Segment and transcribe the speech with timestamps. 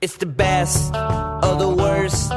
[0.00, 2.30] It's the best of the worst.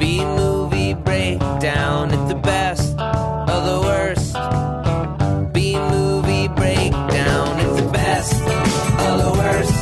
[0.00, 2.10] B movie breakdown.
[2.10, 4.34] It's the best of the worst.
[5.54, 7.60] B movie breakdown.
[7.60, 9.72] It's the best of the worst.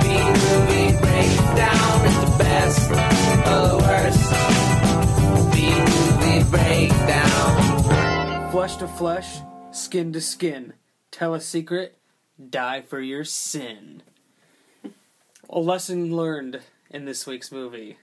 [0.00, 0.08] B
[0.40, 2.06] movie breakdown.
[2.08, 2.90] It's the best
[3.44, 4.24] of the worst.
[5.52, 5.54] B
[5.92, 7.52] movie breakdown.
[8.50, 9.40] Flesh to flesh,
[9.72, 10.72] skin to skin.
[11.10, 11.98] Tell a secret,
[12.48, 14.02] die for your sin.
[15.50, 16.60] A lesson learned
[16.90, 17.98] in this week's movie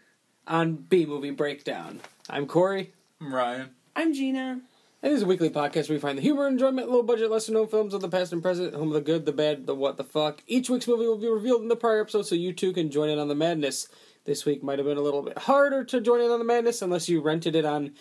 [0.48, 2.00] on B Movie Breakdown.
[2.30, 2.94] I'm Corey.
[3.20, 3.70] I'm Ryan.
[3.96, 4.62] I'm Gina.
[5.02, 7.52] And this is a weekly podcast where we find the humor, enjoyment, low budget, lesser
[7.52, 9.98] known films of the past and present, home of the good, the bad, the what
[9.98, 10.44] the fuck.
[10.46, 13.10] Each week's movie will be revealed in the prior episode so you too can join
[13.10, 13.88] in on the madness.
[14.26, 16.82] This week might have been a little bit harder to join in on the madness
[16.84, 17.94] unless you rented it on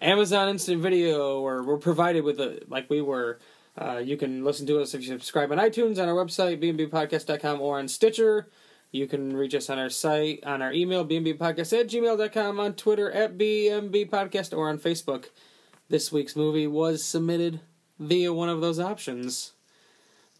[0.00, 3.38] Amazon Instant Video or were provided with it like we were.
[3.76, 7.58] Uh, you can listen to us if you subscribe on iTunes, on our website, bnbpodcast.com,
[7.60, 8.48] or on Stitcher.
[8.92, 13.10] You can reach us on our site, on our email, bnbpodcast at gmail.com, on Twitter
[13.10, 15.30] at bnbpodcast, or on Facebook.
[15.88, 17.60] This week's movie was submitted
[17.98, 19.52] via one of those options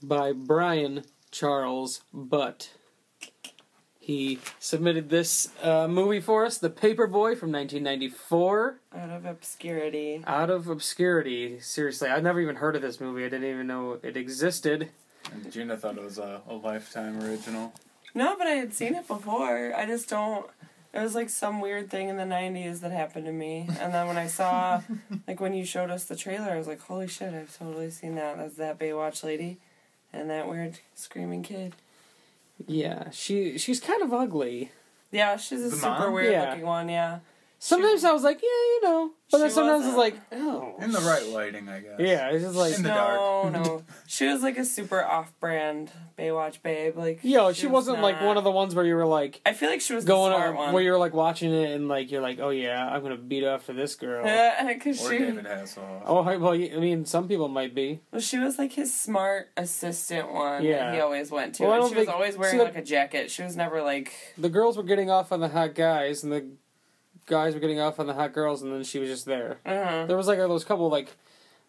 [0.02, 2.72] by Brian Charles Butt.
[3.98, 8.80] He submitted this uh, movie for us, The Paperboy from 1994.
[8.94, 10.22] Out of obscurity.
[10.26, 11.58] Out of obscurity.
[11.60, 13.24] Seriously, I'd never even heard of this movie.
[13.24, 14.90] I didn't even know it existed.
[15.32, 17.72] And Gina thought it was a, a lifetime original.
[18.14, 19.74] No, but I had seen it before.
[19.74, 20.46] I just don't.
[20.92, 23.66] It was like some weird thing in the 90s that happened to me.
[23.80, 24.82] And then when I saw,
[25.26, 28.14] like when you showed us the trailer, I was like, holy shit, I've totally seen
[28.16, 28.36] that.
[28.36, 29.56] That's that Baywatch lady
[30.12, 31.74] and that weird screaming kid.
[32.66, 34.70] Yeah, she she's kind of ugly.
[35.10, 36.12] Yeah, she's a The super mom?
[36.12, 36.50] weird Yeah.
[36.50, 37.20] looking one, yeah.
[37.64, 40.74] Sometimes I was like, yeah, you know, but then She sometimes it's like, wasn't- oh,
[40.82, 41.94] In the right lighting, I guess.
[42.00, 43.52] yeah, it's just like, In the no, dark.
[43.52, 43.82] no.
[44.08, 46.96] She was like a super off brand Baywatch babe.
[46.98, 49.40] Like, yo, she, was wasn't like not- one of the ones where you were like
[49.46, 50.72] I feel like she was going the smart on, one.
[50.74, 53.62] where you're like watching it and like you're like, oh yeah, I'm gonna beat up
[53.62, 54.24] for this girl.
[54.72, 56.02] Because Or she, David Hasselhoff.
[56.04, 58.00] Oh, hi- well, I mean, some people might be.
[58.10, 60.86] Well, she was like his smart assistant one Yeah.
[60.86, 61.62] that he always went to.
[61.62, 63.30] Well, I and don't she was think- always wearing see, the- like a jacket.
[63.30, 66.50] She was never like The girls were getting off on the hot guys, and the
[67.26, 69.58] guys were getting off on the hot girls, and then she was just there.
[69.66, 71.16] uh There was like those couple like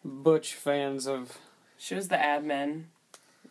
[0.04, 1.38] butch fans of
[1.78, 2.84] she was the admin.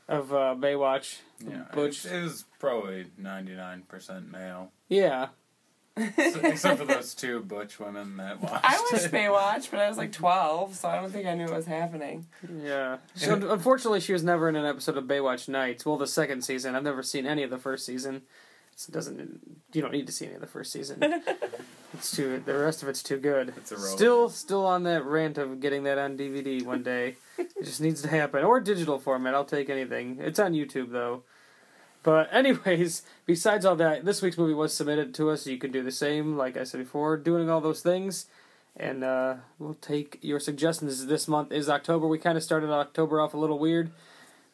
[0.08, 1.18] of uh, Baywatch.
[1.46, 2.04] Yeah, Butch.
[2.04, 4.70] It, it was probably 99% male.
[4.88, 5.28] Yeah,
[5.96, 6.02] So-
[6.44, 9.12] except for those two butch women that watched I watched it.
[9.12, 12.26] Baywatch, but I was like twelve, so I don't think I knew what was happening.
[12.62, 12.98] yeah.
[13.16, 15.84] She, unfortunately, she was never in an episode of Baywatch Nights.
[15.84, 16.74] Well, the second season.
[16.74, 18.22] I've never seen any of the first season.
[18.76, 19.40] So it doesn't.
[19.72, 20.98] You don't need to see any of the first season.
[21.94, 22.42] it's too.
[22.44, 23.52] The rest of it's too good.
[23.56, 23.98] It's irrelevant.
[23.98, 27.16] Still, still on that rant of getting that on DVD one day.
[27.38, 29.34] it just needs to happen, or digital format.
[29.34, 30.18] I'll take anything.
[30.20, 31.22] It's on YouTube though.
[32.02, 35.46] But anyways, besides all that, this week's movie was submitted to us.
[35.46, 38.26] You can do the same, like I said before, doing all those things,
[38.76, 41.06] and uh, we'll take your suggestions.
[41.06, 42.08] This month is October.
[42.08, 43.92] We kind of started October off a little weird,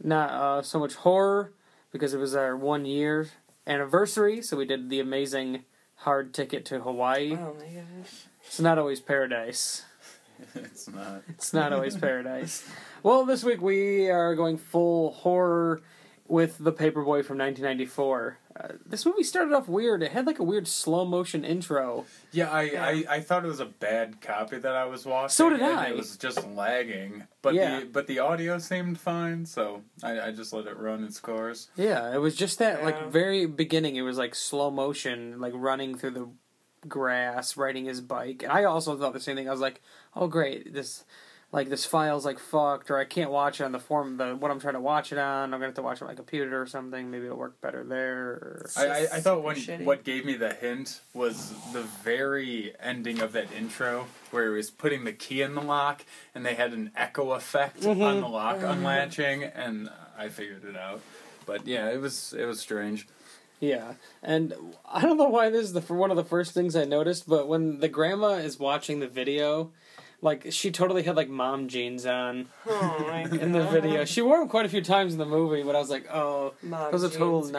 [0.03, 1.53] not uh, so much horror
[1.93, 3.29] because it was our one year
[3.69, 4.43] anniversary.
[4.43, 5.65] So we did the amazing
[5.97, 7.33] hard ticket to Hawaii.
[7.35, 8.25] Oh my gosh.
[8.45, 9.85] It's not always paradise.
[10.55, 11.23] it's not.
[11.29, 12.69] It's not always paradise.
[13.03, 15.83] Well, this week we are going full horror
[16.29, 18.39] with The Paperboy from 1994.
[18.59, 20.03] Uh, this movie started off weird.
[20.03, 22.05] It had like a weird slow motion intro.
[22.33, 22.85] Yeah, I, Yeah.
[22.85, 25.31] I, I thought it was a bad copy that I was watching.
[25.31, 25.89] So did and I.
[25.89, 27.25] It was just lagging.
[27.41, 27.81] But Yeah.
[27.81, 31.69] the but the audio seemed fine, so I, I just let it run its course.
[31.77, 33.97] Yeah, it was just that like very beginning.
[33.97, 36.29] It was like slow motion, like running through the
[36.87, 38.43] grass, riding his bike.
[38.43, 39.49] And I also thought the same thing.
[39.49, 39.81] I was like,
[40.15, 41.05] oh great, this
[41.51, 44.51] like this file's like fucked, or I can't watch it on the form the what
[44.51, 45.45] I'm trying to watch it on.
[45.45, 47.11] I'm gonna have to watch it on my computer or something.
[47.11, 48.67] Maybe it'll work better there.
[48.77, 53.33] I, I, I thought when, what gave me the hint was the very ending of
[53.33, 56.05] that intro where he was putting the key in the lock
[56.35, 58.03] and they had an echo effect Mm-hmm.
[58.03, 59.89] on the lock unlatching and
[60.19, 61.01] I figured it out.
[61.47, 63.07] But yeah, it was it was strange.
[63.61, 64.55] Yeah, and
[64.89, 67.49] I don't know why this is the one of the first things I noticed, but
[67.49, 69.73] when the grandma is watching the video,
[70.21, 74.05] like she totally had like mom jeans on Oh in the video.
[74.05, 76.55] She wore them quite a few times in the movie, but I was like, oh,
[76.63, 77.53] Mom those are total '90s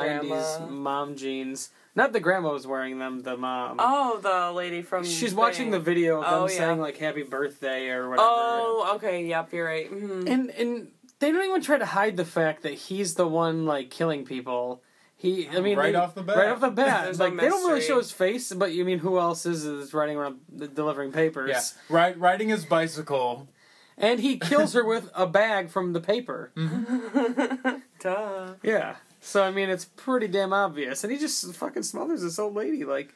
[0.60, 0.68] grandma.
[0.72, 1.70] mom jeans.
[1.96, 3.78] Not the grandma was wearing them, the mom.
[3.80, 5.04] Oh, the lady from.
[5.04, 6.58] She's watching the video of them Oh, yeah.
[6.58, 8.28] saying like "Happy Birthday" or whatever.
[8.30, 9.26] Oh, okay.
[9.26, 9.88] Yep, you're right.
[9.88, 10.88] hmm and and
[11.20, 14.82] they don't even try to hide the fact that he's the one like killing people.
[15.22, 16.38] He, I mean, Right they- off the bat.
[16.38, 18.86] right off the bat, There's no like they don't really show his face, but you
[18.86, 20.40] mean who else is is running around
[20.74, 21.50] delivering papers?
[21.90, 23.50] Yeah, Ri- riding his bicycle.
[23.98, 26.52] and he kills her with a bag from the paper.
[26.56, 27.76] Mm-hmm.
[28.00, 28.54] Duh.
[28.64, 32.56] Yeah, So I mean, it's pretty damn obvious, and he just fucking smothers this old
[32.56, 33.14] lady like.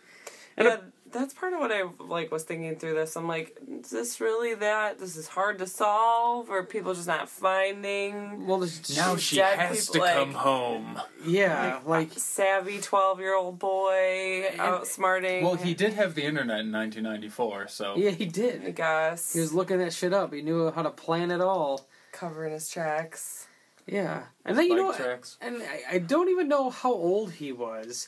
[0.58, 0.78] And yeah,
[1.14, 3.16] that's part of what I like was thinking through this.
[3.16, 5.00] I'm like, is this really that?
[5.00, 9.60] This is hard to solve, or people just not finding Well, this, Now she Dead
[9.60, 11.02] has people, to like- come home.
[11.26, 15.44] yeah, like savvy twelve year old boy outsmarting?
[15.44, 18.76] Well, he did have the internet in 1994, so yeah, he I did.
[18.76, 20.34] guess He was looking that shit up.
[20.34, 21.88] He knew how to plan it all.
[22.12, 23.48] covering his tracks.
[23.86, 25.38] Yeah, and then you know, tracks.
[25.42, 28.08] and I, I don't even know how old he was.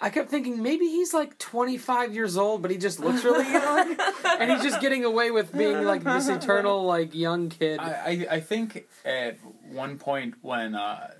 [0.00, 3.96] I kept thinking maybe he's like 25 years old, but he just looks really young,
[4.38, 7.80] and he's just getting away with being like this eternal like young kid.
[7.80, 9.38] I, I I think at
[9.68, 11.10] one point when uh,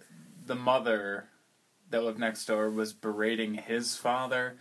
[0.46, 1.28] the mother
[1.90, 4.56] that lived next door was berating his father,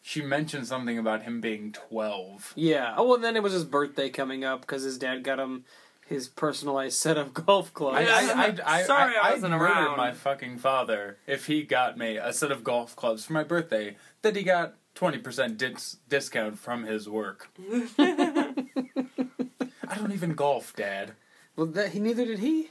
[0.00, 2.52] she mentioned something about him being 12.
[2.56, 2.94] Yeah.
[2.96, 5.64] Oh, well, then it was his birthday coming up because his dad got him
[6.08, 7.96] his personalized set of golf clubs.
[7.98, 9.96] I, I, I, I, Sorry I I, wasn't I'd murder around.
[9.96, 13.96] my fucking father if he got me a set of golf clubs for my birthday
[14.22, 17.48] that he got 20% dis- discount from his work.
[17.98, 21.12] I don't even golf, Dad.
[21.56, 22.70] well, that, he neither did he.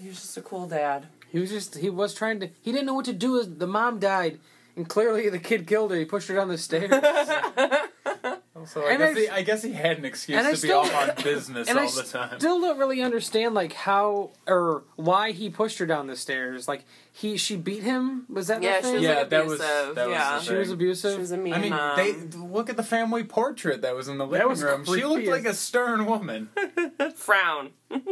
[0.00, 1.06] He was just a cool dad.
[1.30, 2.48] He was just he was trying to.
[2.62, 3.38] He didn't know what to do.
[3.40, 4.38] as The mom died,
[4.76, 5.96] and clearly the kid killed her.
[5.96, 6.90] He pushed her down the stairs.
[8.66, 10.88] So I And guess, I- he, I guess he had an excuse to still- be
[10.90, 12.38] off on business and all I the time.
[12.40, 16.68] still don't really understand like how or why he pushed her down the stairs.
[16.68, 18.26] Like he she beat him.
[18.28, 19.94] Was that Yeah, the she was Yeah, like that was- abusive.
[19.94, 21.12] that was yeah, the She was abusive.
[21.14, 21.96] she was a mean I mean, mom.
[21.96, 24.84] they look at the family portrait that was in the living was room.
[24.84, 26.50] She looked like a stern woman.
[27.14, 27.70] frown.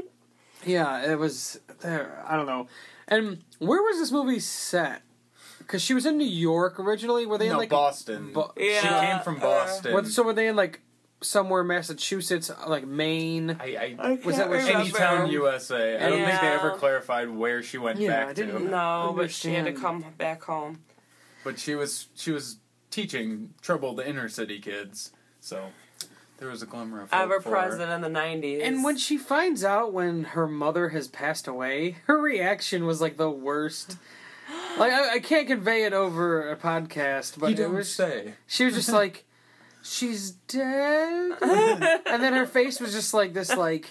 [0.65, 2.25] Yeah, it was there.
[2.27, 2.67] I don't know.
[3.07, 5.03] And where was this movie set?
[5.67, 7.27] Because she was in New York originally.
[7.27, 8.33] Were they in no, like Boston.
[8.33, 9.95] Bo- she came from uh, Boston.
[9.95, 10.81] What, so were they in like
[11.23, 13.57] somewhere Massachusetts, like Maine?
[13.61, 14.99] I, I, I Was that can't where she- remember.
[14.99, 15.97] Anytown, USA.
[15.97, 16.59] I don't think they Yeah.
[16.61, 18.69] ever clarified where she went Yeah, I back didn't to.
[18.71, 20.81] No, but she had to come back home.
[21.43, 22.59] But she was she was
[22.91, 25.11] teaching troubled inner city kids.
[25.41, 25.67] So
[26.39, 27.57] there was a glimmer of hope Ever for her.
[27.69, 28.63] present in the nineties.
[28.63, 33.17] And when she finds out when her mother has passed away, her reaction was like
[33.17, 33.97] the worst.
[34.79, 37.93] Like I, I can't convey it over a podcast, but You it don't was.
[37.93, 38.35] say.
[38.47, 39.25] She was just like,
[39.83, 41.37] "She's dead,"
[42.07, 43.91] and then her face was just like this, like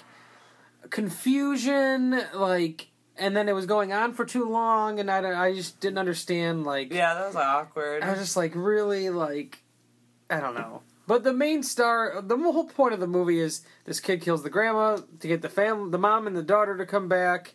[0.89, 2.87] confusion, like,
[3.17, 6.63] and then it was going on for too long, and I, I just didn't understand,
[6.65, 8.03] like, yeah, that was awkward.
[8.03, 9.63] I was just like really like
[10.29, 10.81] I don't know.
[11.07, 14.49] But the main star, the whole point of the movie is this kid kills the
[14.49, 17.53] grandma to get the fam, the mom and the daughter to come back,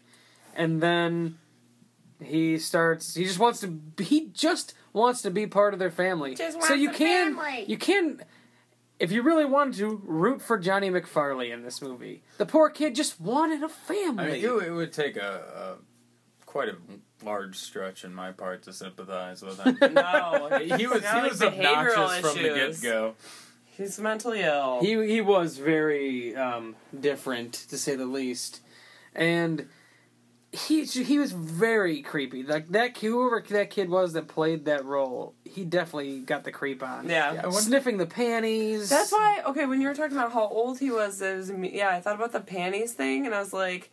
[0.55, 1.37] and then
[2.23, 3.15] he starts.
[3.15, 3.81] He just wants to.
[3.99, 6.35] He just wants to be part of their family.
[6.35, 7.65] Just so you can, family.
[7.67, 8.23] you can,
[8.99, 12.23] if you really wanted to, root for Johnny McFarley in this movie.
[12.39, 14.25] The poor kid just wanted a family.
[14.25, 16.77] mean, it, it would take a, a quite a
[17.25, 19.79] large stretch in my part to sympathize with him.
[19.95, 23.15] no, he was he Got, like, was behavioral obnoxious from the get go.
[23.77, 24.81] he's mentally ill.
[24.81, 28.61] He he was very um, different to say the least,
[29.15, 29.69] and
[30.52, 32.43] he he was very creepy.
[32.43, 36.82] Like that whoever that kid was that played that role, he definitely got the creep
[36.82, 37.08] on.
[37.08, 37.35] yeah.
[37.35, 38.88] Yeah, sniffing the panties.
[38.91, 39.43] That's why.
[39.47, 41.91] Okay, when you were talking about how old he was, it was yeah.
[41.91, 43.91] I thought about the panties thing, and I was like,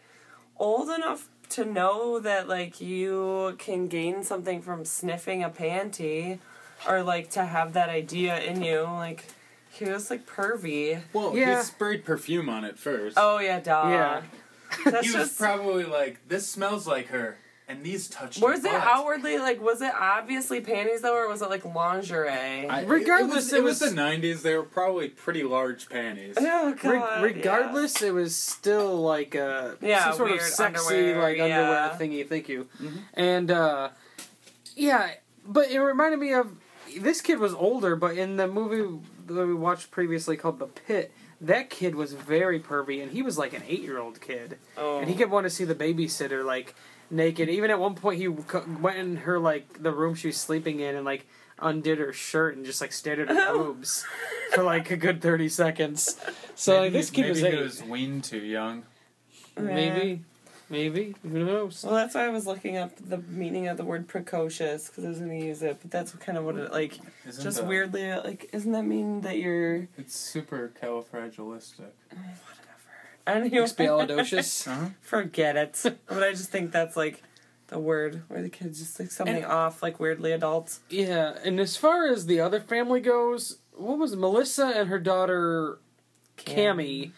[0.57, 6.39] old enough to know that like you can gain something from sniffing a panty,
[6.87, 8.81] or like to have that idea in you.
[8.81, 9.25] Like
[9.71, 11.01] he was like pervy.
[11.13, 11.57] Well, Yeah.
[11.59, 13.15] he sprayed perfume on it first.
[13.19, 13.83] Oh yeah, duh.
[13.89, 14.21] Yeah.
[14.85, 15.39] That's he was just.
[15.39, 18.41] probably like, "This smells like her," and these touched.
[18.41, 18.83] was her it butt.
[18.87, 19.61] outwardly like?
[19.61, 22.29] Was it obviously panties though, or was it like lingerie?
[22.29, 24.41] I- Regardless, it it was, was- the '90s.
[24.41, 26.35] They were probably pretty large panties.
[26.39, 27.23] oh Re- god.
[27.23, 32.27] regardless, it was still like a Yeah, some sort of sexy underwear, like underwear thingy.
[32.27, 32.67] Thank you.
[32.81, 32.97] Mm-hmm.
[33.13, 33.89] And uh,
[34.75, 35.11] yeah,
[35.45, 36.51] but it reminded me of
[36.99, 38.97] this kid was older, but in the movie
[39.27, 43.37] that we watched previously called The Pit, that kid was very pervy, and he was
[43.37, 44.99] like an eight-year-old kid, Oh.
[44.99, 46.73] and he kept wanting to see the babysitter like
[47.11, 47.49] naked.
[47.49, 50.95] Even at one point, he went in her like the room she was sleeping in
[50.95, 51.27] and like
[51.59, 54.05] undid her shirt and just like stared at her boobs
[54.53, 56.19] for like a good thirty seconds.
[56.59, 57.59] So like, maybe this kid maybe was he eight.
[57.59, 58.83] was weaned too young.
[59.59, 60.23] Maybe,
[60.69, 61.83] maybe who knows?
[61.83, 65.09] Well, that's why I was looking up the meaning of the word precocious because I
[65.09, 66.97] was going to use it, but that's kind of what it like.
[67.27, 69.87] Isn't just the- weirdly, like, isn't that mean that you're?
[69.97, 71.91] It's super califragilistic.
[73.25, 74.67] I don't even Expialidocious.
[74.71, 74.89] Uh-huh.
[75.01, 75.79] forget it.
[76.07, 77.21] but I just think that's like
[77.67, 80.79] the word where the kids just like something And- off, like weirdly adults.
[80.89, 84.19] Yeah, and as far as the other family goes, what was it?
[84.19, 85.79] Melissa and her daughter
[86.37, 87.11] Cammy?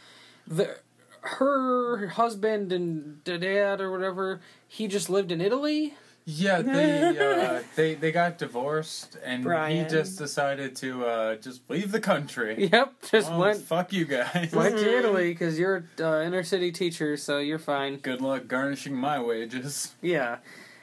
[0.47, 0.77] The
[1.21, 5.93] her husband and the dad or whatever, he just lived in Italy.
[6.25, 9.83] Yeah, they uh, they they got divorced, and Brian.
[9.85, 12.67] he just decided to uh, just leave the country.
[12.71, 14.51] Yep, just Well, went fuck you guys.
[14.51, 17.97] went to Italy because you're uh, inner city teacher, so you're fine.
[17.97, 19.95] Good luck garnishing my wages.
[20.01, 20.37] Yeah,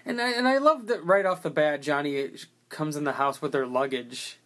[0.04, 2.28] and I, and I love that right off the bat, Johnny
[2.68, 4.38] comes in the house with their luggage,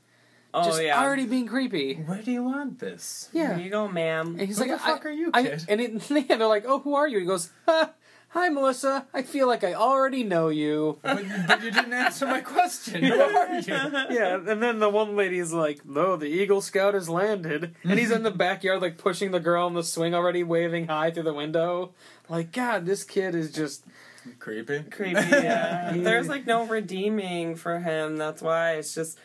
[0.53, 1.01] Oh just yeah.
[1.03, 1.95] already being creepy.
[1.95, 3.29] Where do you want this?
[3.33, 4.37] Yeah, Here you go, ma'am.
[4.39, 5.65] and he's Who like, the fuck I, are you, I- kid?
[5.69, 7.19] and it, yeah, they're like, oh, who are you?
[7.21, 7.91] He goes, ha,
[8.31, 9.07] hi, Melissa.
[9.15, 10.99] I feel like I already know you.
[11.03, 13.03] But, but you didn't answer my question.
[13.05, 13.63] Who are you?
[14.11, 18.11] yeah, and then the one lady's like, "No, the Eagle Scout has landed," and he's
[18.11, 21.35] in the backyard like pushing the girl on the swing already, waving hi through the
[21.35, 21.93] window.
[22.29, 23.85] Like, God, this kid is just
[24.39, 24.83] Creepy.
[24.91, 25.15] creepy.
[25.31, 25.93] Yeah.
[25.97, 28.17] There's like no redeeming for him.
[28.17, 29.19] That's why it's just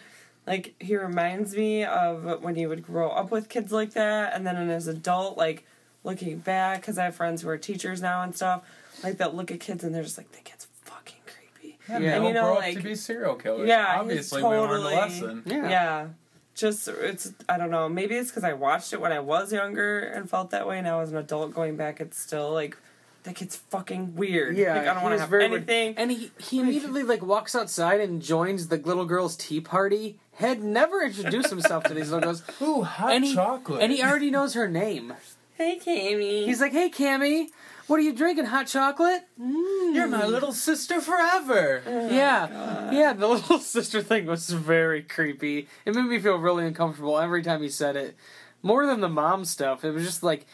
[0.48, 4.46] like he reminds me of when he would grow up with kids like that, and
[4.46, 5.66] then as an adult, like
[6.04, 8.64] looking back, because I have friends who are teachers now and stuff,
[9.04, 11.78] like that look at kids and they're just like, that kid's fucking creepy.
[11.90, 12.16] Yeah, Yeah.
[12.18, 13.68] And you know, grow like- up to be serial killers.
[13.68, 15.44] Yeah, he's obviously we learned totally- a lesson.
[15.48, 15.70] yeah.
[15.70, 16.08] Yeah.
[16.54, 17.90] Just it's I don't know.
[17.90, 20.78] Maybe it's because I watched it when I was younger and felt that way.
[20.78, 22.78] And now as an adult going back, it's still like
[23.25, 24.55] that kid's fucking weird.
[24.58, 25.70] Yeah, like, I don't want to have very weird.
[25.70, 25.96] anything.
[25.98, 30.20] And he he immediately like walks outside and joins the little girl's tea party.
[30.36, 33.82] Had never introduced himself to these little girls, Ooh, hot and he chocolate.
[33.82, 35.13] and he already knows her name.
[35.55, 36.46] Hey, Cammy.
[36.46, 37.48] He's like, "Hey, Cammy,
[37.88, 38.46] what are you drinking?
[38.46, 39.24] Hot chocolate?
[39.41, 39.96] Mm.
[39.96, 41.82] You're my little sister forever.
[41.88, 43.13] Yeah, yeah.
[43.13, 45.67] The little sister thing was very creepy.
[45.86, 48.17] It made me feel really uncomfortable every time he said it.
[48.62, 49.86] More than the mom stuff.
[49.86, 50.46] It was just like,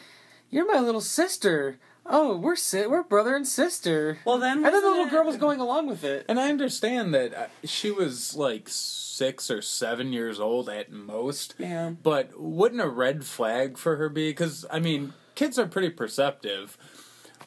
[0.50, 4.18] "You're my little sister." Oh, we're si- we're brother and sister.
[4.24, 6.24] well, then And then the little it- girl was going along with it.
[6.28, 11.54] And I understand that uh, she was like six or seven years old at most.
[11.58, 11.90] Yeah.
[12.02, 14.30] But wouldn't a red flag for her be?
[14.30, 16.76] Because, I mean, kids are pretty perceptive.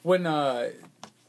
[0.04, 0.70] When uh,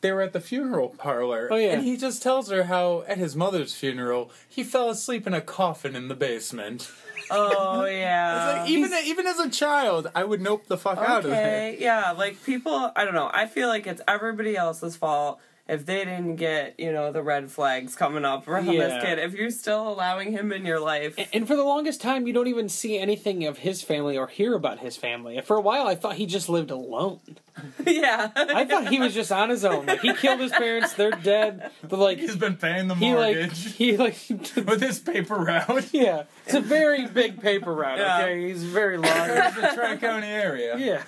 [0.02, 1.72] they were at the funeral parlor, Oh, yeah.
[1.72, 5.40] and he just tells her how at his mother's funeral he fell asleep in a
[5.40, 6.90] coffin in the basement.
[7.30, 8.60] Oh yeah.
[8.60, 11.34] like, even even as a child, I would nope the fuck out of it.
[11.34, 13.30] okay, yeah, like people, I don't know.
[13.32, 17.50] I feel like it's everybody else's fault if they didn't get, you know, the red
[17.50, 18.86] flags coming up around Yeah.
[18.86, 19.18] this kid.
[19.18, 22.32] If you're still allowing him in your life, And- And for the longest time, you
[22.32, 25.40] don't even see anything of his family or hear about his family.
[25.40, 27.18] For a while, I thought he just lived alone.
[27.84, 29.86] yeah, I thought he was just on his own.
[29.86, 31.70] Like he killed his parents; they're dead.
[31.82, 34.16] But like He's been paying the he like mortgage he like
[34.56, 35.92] with his paper route.
[35.92, 36.24] yeah.
[36.46, 37.98] It's a very big paper route.
[37.98, 38.20] Yeah.
[38.22, 39.54] Okay, he's very large.
[39.54, 40.78] the Tri County area.
[40.78, 41.02] Yeah.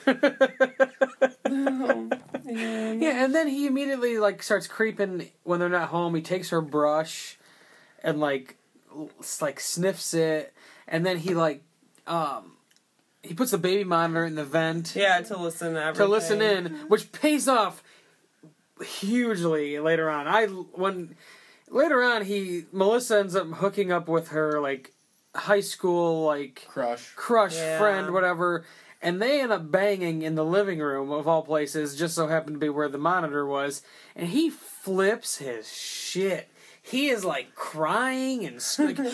[1.46, 2.08] yeah.
[2.50, 6.14] Yeah, and then he immediately like starts creeping when they're not home.
[6.14, 7.38] He takes her brush
[8.02, 8.56] and like
[9.40, 10.54] like sniffs it,
[10.86, 11.62] and then he like
[12.06, 12.52] um
[13.22, 16.66] he puts the baby monitor in the vent Yeah, to listen to to listen in,
[16.88, 17.82] which pays off
[18.82, 20.26] hugely later on.
[20.26, 21.16] I when
[21.68, 24.94] later on he Melissa ends up hooking up with her like
[25.38, 27.12] high school like Crush.
[27.16, 27.78] crush Yeah.
[27.78, 28.64] friend whatever
[29.00, 32.56] and they end up banging in the living room of all places just so happened
[32.56, 33.82] to be where the monitor was
[34.16, 36.48] and he flips his shit
[36.82, 39.10] he is like crying and s- like, no,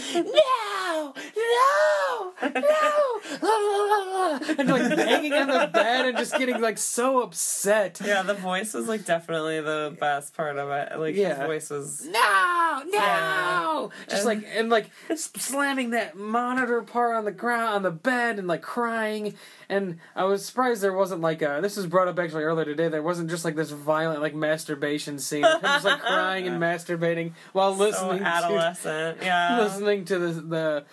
[0.94, 2.40] no, no,
[4.58, 8.00] and like hanging on the bed and just getting like so upset.
[8.04, 10.98] Yeah, the voice was like definitely the best part of it.
[10.98, 11.36] Like Yeah.
[11.36, 13.88] his voice was No, no, Yeah.
[14.08, 18.48] just like and like slamming that monitor part on the ground on the bed and
[18.48, 19.34] like crying.
[19.68, 21.58] And I was surprised there wasn't like a.
[21.62, 22.88] This was brought up actually earlier today.
[22.88, 25.44] There wasn't just like this violent like masturbation scene.
[25.44, 29.18] Him just like crying and masturbating while so listening to adolescent.
[29.22, 29.58] Yeah.
[29.62, 30.84] listening to the the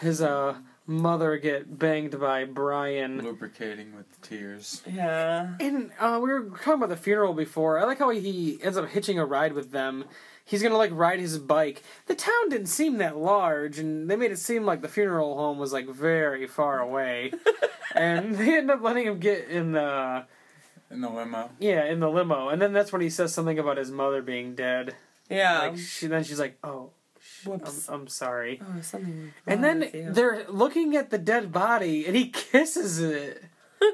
[0.00, 3.22] his uh mother get banged by Brian.
[3.22, 4.82] Lubricating with tears.
[4.90, 5.54] Yeah.
[5.60, 7.78] And uh, we were talking about the funeral before.
[7.78, 10.06] I like how he ends up hitching a ride with them.
[10.46, 11.82] He's gonna like ride his bike.
[12.06, 15.58] The town didn't seem that large, and they made it seem like the funeral home
[15.58, 17.32] was like very far away.
[17.94, 20.24] and they end up letting him get in the
[20.90, 21.50] In the limo.
[21.58, 24.54] yeah in the limo, and then that's when he says something about his mother being
[24.54, 24.94] dead.
[25.28, 25.58] Yeah.
[25.58, 26.92] Like she then she's like, oh,
[27.42, 27.48] sh-
[27.88, 28.60] I'm, I'm sorry.
[28.62, 29.32] oh, something.
[29.46, 30.12] And then with you.
[30.12, 33.44] they're looking at the dead body, and he kisses it.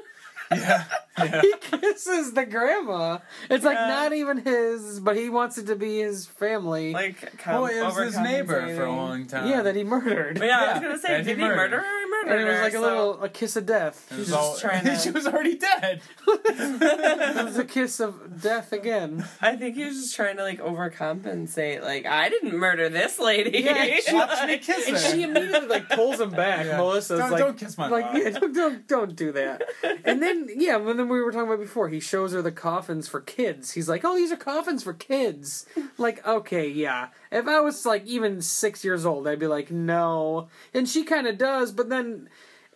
[0.51, 0.83] Yeah.
[1.17, 1.41] yeah.
[1.41, 3.17] he kisses the grandma.
[3.49, 6.93] It's like not even his, but he wants it to be his family.
[6.93, 9.49] like com- Oh, it was his neighbor for a long time.
[9.49, 10.37] yeah, that he murdered.
[10.37, 11.55] But yeah, I was gonna say, And did he murdered.
[11.57, 12.04] murder her?
[12.25, 14.07] Murder and it was her, like a little a kiss of death.
[14.11, 16.01] It was just all, trying to- she was already dead.
[16.57, 19.25] It was a kiss of death again.
[19.41, 21.81] I think he was just trying to like overcompensate.
[21.81, 23.59] Like I didn't murder this lady.
[23.59, 26.65] Yeah, she- Watch me kiss And she immediately like pulls him back.
[26.65, 26.77] Yeah.
[26.77, 29.63] Melissa's Don't- like, don't kiss my like yeah, don't, don't don't do that.
[30.03, 31.89] And then yeah, and then we were talking about before.
[31.89, 33.71] He shows her the coffins for kids.
[33.73, 35.65] He's like, oh, these are coffins for kids.
[35.97, 37.09] Like okay, yeah.
[37.31, 40.47] If I was like even six years old, I'd be like, no.
[40.73, 42.29] And she kind of does, but then,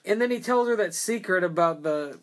[0.05, 2.19] and then he tells her that secret about the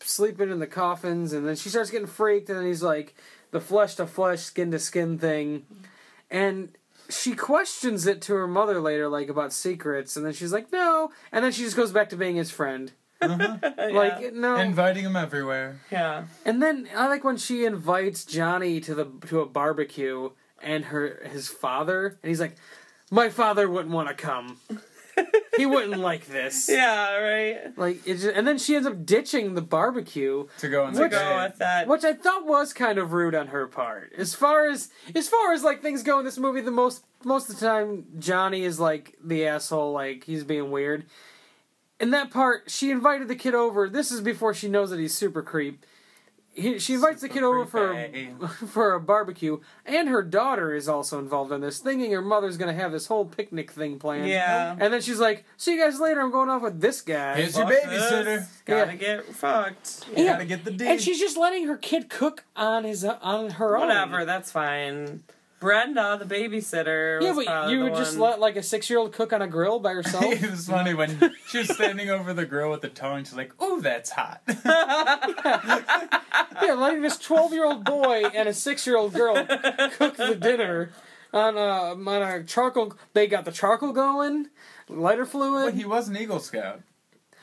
[0.00, 3.14] sleeping in the coffins, and then she starts getting freaked, and then he's like,
[3.50, 5.64] the flesh to flesh, skin to skin thing,
[6.30, 6.70] and
[7.10, 11.10] she questions it to her mother later, like about secrets, and then she's like, no,
[11.32, 12.92] and then she just goes back to being his friend.
[13.20, 13.58] Uh-huh.
[13.92, 15.80] Like no, Inviting him everywhere.
[15.90, 16.24] yeah.
[16.44, 20.30] and then I like when she invites Johnny to the to a barbecue
[20.62, 22.56] and her his father, and he's like,
[23.10, 24.58] my father wouldn't want to come.
[25.56, 26.68] he wouldn't like this.
[26.70, 27.78] Yeah, right.
[27.78, 31.08] Like it just, and then she ends up ditching the barbecue, To go and To
[31.08, 31.88] go with that.
[31.88, 34.12] which I thought was kind of rude on her part.
[34.16, 37.48] As far as as far as like things go in this movie, the most most
[37.50, 41.04] of the time Johnny is like the asshole, like he's being weird.
[42.00, 43.88] In that part, she invited the kid over.
[43.88, 45.84] This is before she knows that he's super creep.
[46.58, 48.30] He, she invites the kid over for creepy.
[48.66, 52.72] for a barbecue, and her daughter is also involved in this, thinking her mother's gonna
[52.74, 54.28] have this whole picnic thing planned.
[54.28, 54.76] Yeah.
[54.78, 56.20] And then she's like, "See you guys later.
[56.20, 58.24] I'm going off with this guy." Here's your babysitter.
[58.24, 58.62] this.
[58.64, 58.96] Gotta Yeah.
[58.96, 60.06] get fucked.
[60.16, 60.32] You Yeah.
[60.32, 60.86] gotta get the D.
[60.86, 63.86] And she's just letting her kid cook on his on her own.
[63.88, 65.22] Whatever, that's fine.
[65.60, 67.20] Brenda, the babysitter.
[67.22, 69.42] Yeah, was but you the would just let like a six year old cook on
[69.42, 70.24] a grill by herself.
[70.24, 73.24] it was funny when she was standing over the grill with the tongue.
[73.24, 74.42] She's like, "Oh, that's hot."
[76.62, 79.34] yeah, letting this twelve year old boy and a six year old girl
[79.96, 80.90] cook the dinner
[81.32, 82.94] on a on a charcoal.
[83.14, 84.48] They got the charcoal going,
[84.88, 85.72] lighter fluid.
[85.72, 86.82] but he was an Eagle Scout.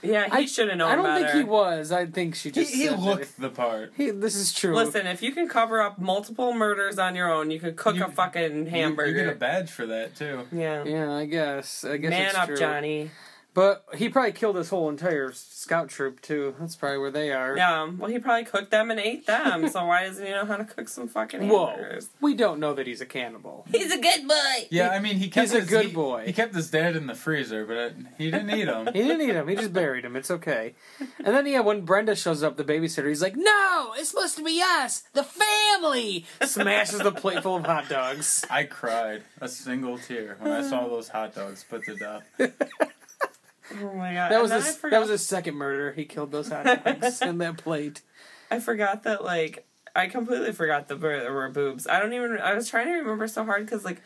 [0.08, 1.26] Yeah, he I should have known I don't better.
[1.26, 1.92] think he was.
[1.92, 3.94] I think she just he said that looked the part.
[3.96, 4.76] He, this is true.
[4.76, 8.06] Listen, if you can cover up multiple murders on your own, you could cook You-
[8.06, 9.10] a fucking hamburger.
[9.12, 10.48] You, you get a badge for that too.
[10.52, 10.84] yeah.
[10.84, 11.84] Yeah, I guess.
[11.84, 12.58] I guess Man it's up, true.
[12.58, 13.12] Johnny.
[13.56, 16.54] But he probably killed his whole entire scout troop too.
[16.60, 17.56] That's probably where they are.
[17.56, 20.58] Yeah, well, he probably cooked them and ate them, so why doesn't he know how
[20.58, 22.10] to cook some fucking Whoa, hamburgers?
[22.20, 23.66] we don't know that he's a cannibal.
[23.72, 24.68] He's a good boy!
[24.70, 26.24] Yeah, I mean, he kept He's a his, good he- boy.
[26.26, 28.88] He kept his dad in the freezer, but it, he didn't eat him.
[28.94, 29.48] He didn't eat him.
[29.48, 30.18] He just buried him.
[30.18, 30.76] It's okay.
[31.24, 34.44] And then yeah, when Brenda shows up, the babysitter, he's like, "No, it's supposed to
[34.44, 38.44] be us, the family." Smashes the plate full of hot dogs.
[38.50, 42.24] I cried a single tear when I saw those hot dogs put to death.
[43.74, 44.32] Oh my god.
[44.32, 44.76] That was and then his.
[44.78, 45.92] forgot, That was his second murder.
[45.94, 48.02] He killed those hot dogs in that plate.
[48.52, 51.88] I forgot that, like, I completely forgot that there were boobs.
[51.88, 54.02] I don't even, I was trying to remember so hard because, like,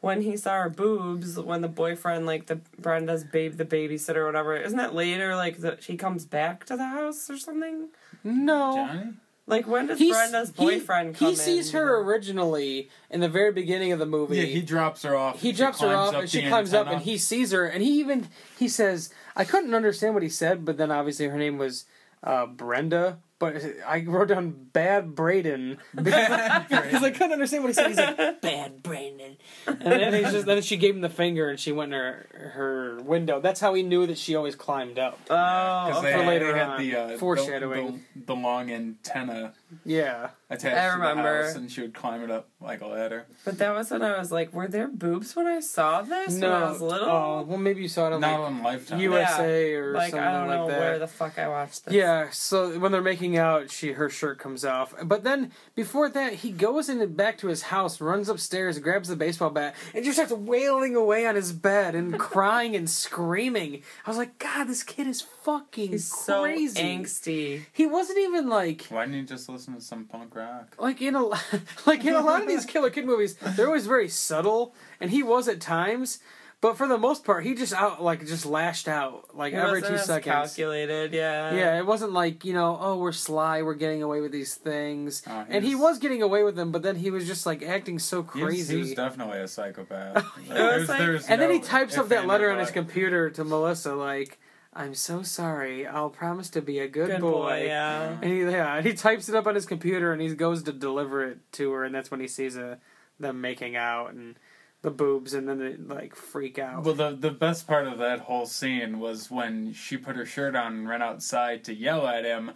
[0.00, 4.26] when he saw her boobs, when the boyfriend, like, the Brenda's babe, the babysitter or
[4.26, 7.88] whatever, isn't that later, like, that she comes back to the house or something?
[8.22, 8.74] No.
[8.74, 9.12] Johnny?
[9.50, 11.80] Like, when does He's- Brenda's he- boyfriend come He sees in?
[11.80, 14.36] her originally in the very beginning of the movie.
[14.38, 15.40] Yeah, he drops her off.
[15.42, 17.98] he drops her off and she the climbs up and he sees her and he
[17.98, 21.84] even he says i couldn't understand what he said but then obviously her name was
[22.22, 26.14] uh, brenda but i wrote down bad braden because
[27.02, 30.62] i couldn't understand what he said he's like bad braden and then he's just then
[30.62, 33.82] she gave him the finger and she went in her her window that's how he
[33.82, 36.12] knew that she always climbed up Oh, Because okay.
[36.18, 36.78] they, later they had on.
[36.80, 37.86] the, uh, Foreshadowing.
[38.14, 41.38] The, the, the long antenna yeah attached I to remember.
[41.42, 43.26] the house, and she would climb it up like a ladder.
[43.44, 46.44] But that was when I was like, were there boobs when I saw this when
[46.50, 47.08] I was little?
[47.08, 49.00] oh well maybe you saw it on Not like on Lifetime.
[49.00, 51.94] usa or like something I don't know like that where the fuck I watched this.
[51.94, 54.94] Yeah, so when they're making out, she her shirt comes off.
[55.04, 59.16] But then before that, he goes in back to his house, runs upstairs, grabs the
[59.16, 63.82] baseball bat, and just starts wailing away on his bed and crying and screaming.
[64.06, 66.80] I was like, God, this kid is fucking he's so crazy.
[66.80, 67.62] angsty.
[67.72, 70.74] He wasn't even like Why didn't you just listen to some punk rock?
[70.78, 71.24] like in a
[71.86, 75.22] like in a lot of these Killer Kid movies, they're always very subtle, and he
[75.22, 76.18] was at times.
[76.62, 79.80] But for the most part, he just out like just lashed out like He every
[79.80, 80.24] wasn't two as seconds.
[80.34, 81.54] Calculated, yeah.
[81.54, 85.22] Yeah, it wasn't like, you know, oh, we're sly, we're getting away with these things.
[85.26, 87.46] Oh, he and he was- was getting away with them, but then he was just
[87.46, 88.74] like acting so He was, crazy.
[88.74, 90.22] he was definitely a psychopath.
[90.50, 93.30] Oh, was like- and then he types up that letter on his computer.
[93.30, 94.38] computer to Melissa, like,
[94.72, 95.86] I'm so sorry.
[95.86, 97.30] I'll promise to be a good, Good boy.
[97.32, 98.18] boy, yeah.
[98.22, 100.72] And he, yeah, and he types it up on his computer and he goes to
[100.72, 102.76] deliver it to her, and that's when he sees uh
[103.18, 104.36] them making out and
[104.82, 106.84] the boobs, and then they like freak out.
[106.84, 110.54] Well, the the best part of that whole scene was when she put her shirt
[110.56, 112.52] on and ran outside to yell at him,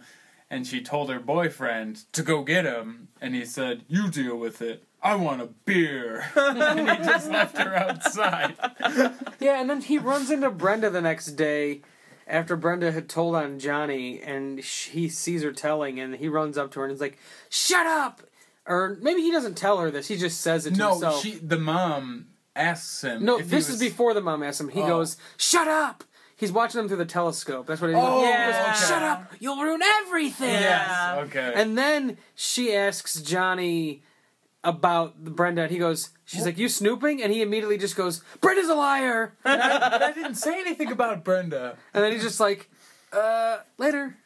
[0.49, 4.61] and she told her boyfriend to go get him, and he said, "You deal with
[4.61, 4.83] it.
[5.03, 8.55] I want a beer," and he just left her outside.
[9.39, 11.81] Yeah, and then he runs into Brenda the next day,
[12.27, 16.71] after Brenda had told on Johnny, and he sees her telling, and he runs up
[16.71, 17.17] to her and is like,
[17.49, 18.21] "Shut up!"
[18.67, 21.21] Or maybe he doesn't tell her this; he just says it to No, himself.
[21.21, 23.23] she the mom asks him.
[23.25, 24.69] no, if this was- is before the mom asks him.
[24.69, 24.87] He Oh.
[24.87, 26.03] goes, "Shut up!"
[26.37, 27.65] He's watching them through the telescope.
[27.65, 28.25] That's what he's Oh, like.
[28.25, 28.73] Yeah.
[28.73, 29.31] Shut up!
[29.39, 30.49] You'll ruin everything.
[30.51, 31.17] Yes.
[31.27, 31.53] Okay.
[31.55, 34.03] And then she asks Johnny
[34.65, 38.21] about the Brenda, and he goes, "She's like, you snooping?" And he immediately just goes,
[38.41, 41.77] "Brenda's a liar." but I didn't say anything about Brenda.
[41.93, 42.69] And then he's just like,
[43.13, 44.17] "Uh, later."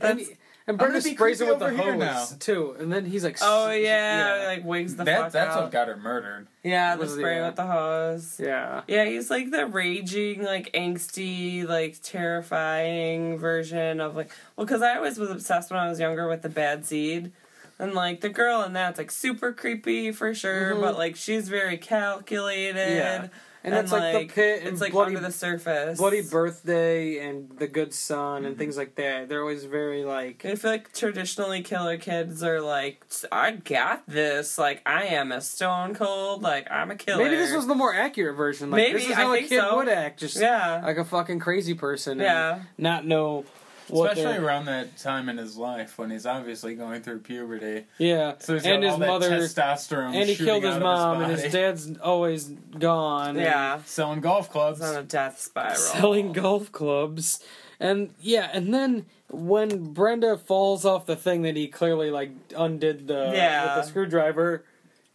[0.00, 0.20] and,
[0.66, 2.36] and Brenda sprays him with the creepy over here hose now.
[2.40, 2.76] too.
[2.80, 5.62] And then he's like, Oh s- yeah, like wigs the That, fuck that's out.
[5.64, 6.48] what got her murdered.
[6.64, 7.46] yeah, the Was- spray yeah.
[7.46, 8.40] with the hose.
[8.42, 14.30] yeah." Yeah, he's like the raging, like angsty, like terrifying version of like.
[14.56, 17.32] Well, because I always was obsessed when I was younger with the bad seed,
[17.78, 20.80] and like the girl in that's like super creepy for sure, Mhm.
[20.80, 22.96] but like she's very calculated.
[22.96, 23.28] Yeah.
[23.64, 25.98] And that's like, the pit and it's like bloody, under the surface.
[25.98, 28.46] bloody birthday and the good son Mm-hmm.
[28.46, 29.28] and things like that.
[29.28, 34.56] They're always very like, I feel like traditionally killer kids are like, I got this.
[34.56, 36.42] Like I am a stone cold.
[36.42, 37.24] Like I'm a killer.
[37.24, 38.70] maybe this was the more accurate version.
[38.70, 39.76] Like Maybe, this is I how a think kid so.
[39.78, 40.82] would act, just yeah.
[40.84, 42.12] like a fucking crazy person.
[42.12, 42.60] and Yeah.
[42.78, 43.44] not know
[43.88, 47.84] what Especially around that time in his life when he's obviously going through puberty.
[47.98, 50.14] Yeah, So he's and got his all that mother, testosterone.
[50.14, 52.44] and he killed his out of mom, and his dad's always
[52.78, 53.36] gone.
[53.36, 53.80] yeah.
[53.84, 54.80] selling golf clubs.
[54.80, 55.76] It's on a death spiral.
[55.76, 57.42] selling golf clubs,
[57.80, 63.06] and yeah, and then when Brenda falls off the thing that he clearly like undid
[63.08, 63.76] the Yeah.
[63.76, 64.64] with the screwdriver,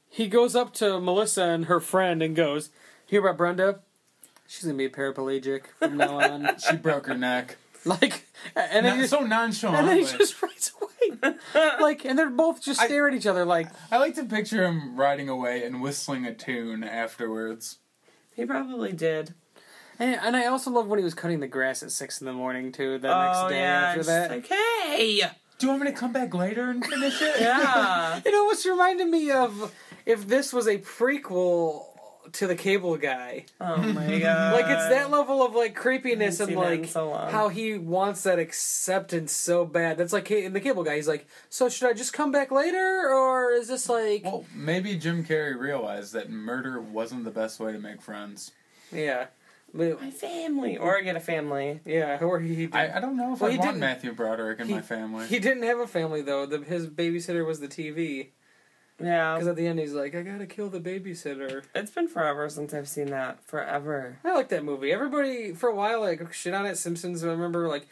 [0.09, 2.69] he goes up to Melissa and her friend and goes,
[3.05, 3.79] "Hear about Brenda?
[4.47, 7.55] She's gonna be a paraplegic from now on." She broke her neck.
[7.85, 9.79] like, and then Not he just, so nonchalant.
[9.79, 11.35] and then he but just rides away.
[11.81, 13.67] like, and they're both just I- stare at each other like.
[13.91, 17.79] I like to picture him riding away and whistling a tune afterwards.
[18.35, 19.33] He probably did.
[19.99, 22.33] And, and I also love when he was cutting the grass at six in the
[22.33, 22.97] morning too.
[22.97, 23.81] The oh next day yeah.
[23.81, 24.31] after it's that.
[24.31, 25.21] Like hey.
[25.59, 27.39] Do you want me to come back later and finish it?
[27.39, 28.19] Yeah.
[28.25, 29.71] it almost reminded me of
[30.07, 31.90] if this was a prequel
[32.33, 33.45] to the Cable Guy.
[33.59, 34.53] Oh my god.
[34.53, 37.77] Like it's that level of like creepiness and seen that in like so how he
[37.77, 39.97] wants that acceptance so bad.
[39.97, 40.95] That's like in the Cable Guy.
[40.95, 44.95] He's like, so should I just come back later, or is this like, Well, maybe
[44.95, 48.51] Jim Carrey realized that murder wasn't the best way to make friends.
[48.91, 49.27] yeah,
[49.73, 51.79] But- my family or I get a family.
[51.85, 52.55] yeah, or he.
[52.55, 54.67] he did, I, I don't know if Well, I he want didn't- Matthew Broderick in
[54.67, 55.27] he- my family.
[55.27, 56.45] He didn't have a family though.
[56.45, 58.29] The, his babysitter was the TV.
[59.01, 59.35] Yeah.
[59.35, 61.63] Because at the end he's like, I gotta kill the babysitter.
[61.75, 63.43] It's been forever since I've seen that.
[63.45, 64.19] Forever.
[64.23, 64.91] I like that movie.
[64.91, 66.77] Everybody for a while like shit on it.
[66.77, 67.23] Simpsons.
[67.23, 67.87] I remember like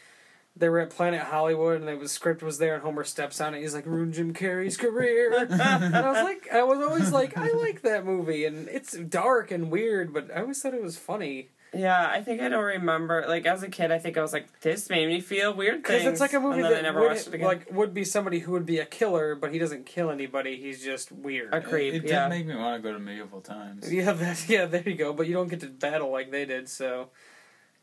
[0.56, 3.60] they were at Planet Hollywood and the script was there and Homer steps on it.
[3.60, 5.32] He's like ruined Jim Carrey's career.
[5.50, 5.62] and
[5.96, 9.70] I was like, I was always like, I like that movie and it's dark and
[9.70, 13.24] weird, but I always thought it was funny Yeah, I think I don't remember.
[13.28, 16.04] Like as a kid, I think I was like, this made me feel weird because
[16.04, 17.46] it's like a movie and then I that never would, watched it again.
[17.46, 20.56] like would be somebody who would be a killer, but he doesn't kill anybody.
[20.56, 21.54] He's just weird.
[21.54, 21.94] A creep.
[21.94, 22.28] It, it yeah.
[22.28, 23.92] did make me want to go to medieval times.
[23.92, 25.12] Yeah, that, yeah, there you go.
[25.12, 27.10] But you don't get to battle like they did, so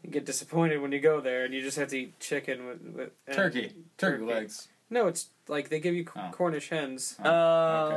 [0.03, 2.81] you get disappointed when you go there, and you just have to eat chicken with,
[2.93, 3.61] with Turkey.
[3.61, 4.23] Turkey turkey.
[4.25, 4.67] legs.
[4.89, 6.29] No, it's like they give you Oh.
[6.31, 7.15] Cornish hens.
[7.23, 7.29] Oh.
[7.29, 7.31] okay.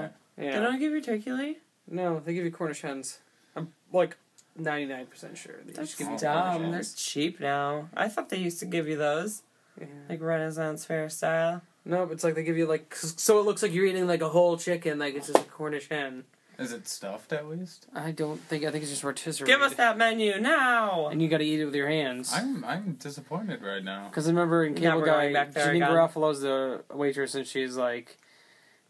[0.06, 0.10] Oh.
[0.42, 1.56] Yeah, Did I give you turkey leg?
[1.88, 3.18] no, they give you Cornish hens.
[3.56, 4.16] I'm like
[4.62, 6.70] ninety nine percent sure They That's just give you dumb.
[6.72, 7.88] They're cheap now.
[7.94, 9.42] I thought they used to give you those,
[9.80, 9.86] Yeah.
[10.08, 11.62] like Renaissance fair style.
[11.84, 14.28] No, it's like they give you like so it looks like you're eating like a
[14.28, 16.24] whole chicken, like it's just a Cornish hen.
[16.58, 17.86] Is it stuffed at least?
[17.94, 19.46] I don't think I think it's just rotisserie.
[19.46, 21.06] Give us that menu now.
[21.08, 22.30] and you got to eat it with your hands.
[22.34, 24.08] I'm I'm disappointed right now.
[24.08, 25.88] Because I remember in Yeah, Cable we're Guy, going back there Janeane.
[25.88, 28.18] Garofalo's the waitress, and she's like,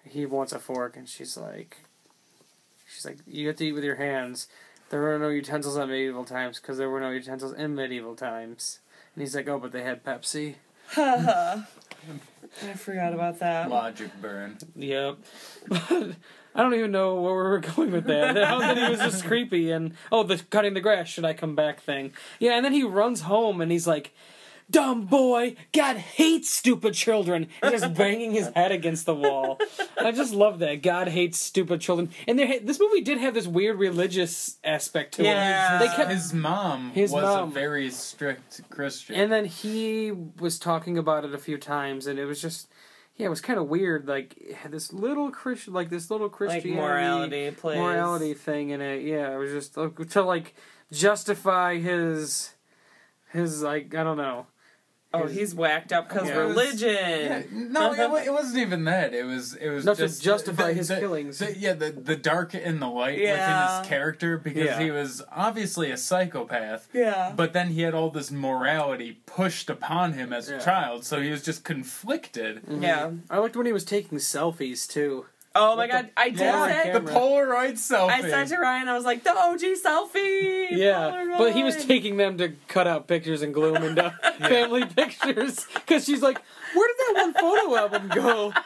[0.04, 1.76] he wants a fork, and she's like,
[2.92, 4.48] she's like, you have to eat with your hands.
[4.90, 8.80] There were no utensils in medieval times because there were no utensils in medieval times.
[9.14, 10.56] And he's like, oh, but they had Pepsi.
[10.88, 11.62] Haha.
[12.64, 13.70] I forgot about that.
[13.70, 14.58] Logic burn.
[14.74, 15.18] Yep.
[15.70, 18.36] I don't even know where we were going with that.
[18.36, 21.08] How that he was just creepy and oh, the cutting the grass.
[21.08, 22.12] Should I come back thing?
[22.40, 24.12] Yeah, and then he runs home and he's like,
[24.70, 29.58] "Dumb boy, God hates stupid children." And just banging his head against the wall.
[30.00, 30.82] I just love that.
[30.82, 32.10] God hates stupid children.
[32.28, 35.76] And there, this movie did have this weird religious aspect to Yeah.
[35.76, 35.78] it.
[35.80, 37.48] They kept His mom His was mom.
[37.48, 39.14] a very strict Christian.
[39.16, 42.68] And then he was talking about it a few times, and it was just,
[43.16, 44.06] yeah, it was kind of weird.
[44.08, 47.78] Like had this little Christian, like this little Like morality plays.
[47.78, 49.02] morality thing in it.
[49.02, 49.74] Yeah, it was just
[50.12, 50.54] to like
[50.92, 52.50] justify his,
[53.32, 54.46] his like I don't know,
[55.12, 56.36] Oh, he's whacked up because Yeah.
[56.38, 56.88] religion.
[56.94, 59.12] Yeah, no, it, it wasn't even that.
[59.12, 61.38] It was it was Not to just justify the- his the- killings.
[61.40, 63.32] the- yeah, the the dark and the light Yeah.
[63.32, 64.78] within his character because Yeah.
[64.78, 66.86] he was obviously a psychopath.
[66.92, 67.32] Yeah.
[67.34, 70.58] But then he had all this morality pushed upon him as Yeah.
[70.58, 72.62] a child, so he was just conflicted.
[72.62, 72.82] Mm-hmm.
[72.82, 73.10] Yeah.
[73.28, 75.26] I liked when he was taking selfies too.
[75.54, 76.92] Oh my god, I did Yeah, say.
[76.92, 77.12] The camera.
[77.14, 78.08] Polaroid selfie.
[78.10, 80.70] I said to Ryan, I was like, the OG selfie.
[80.70, 84.10] Yeah, but he was taking them to cut out pictures and glue them into
[84.40, 86.40] family pictures because she's like,
[86.74, 88.52] "Where did that one photo album go?"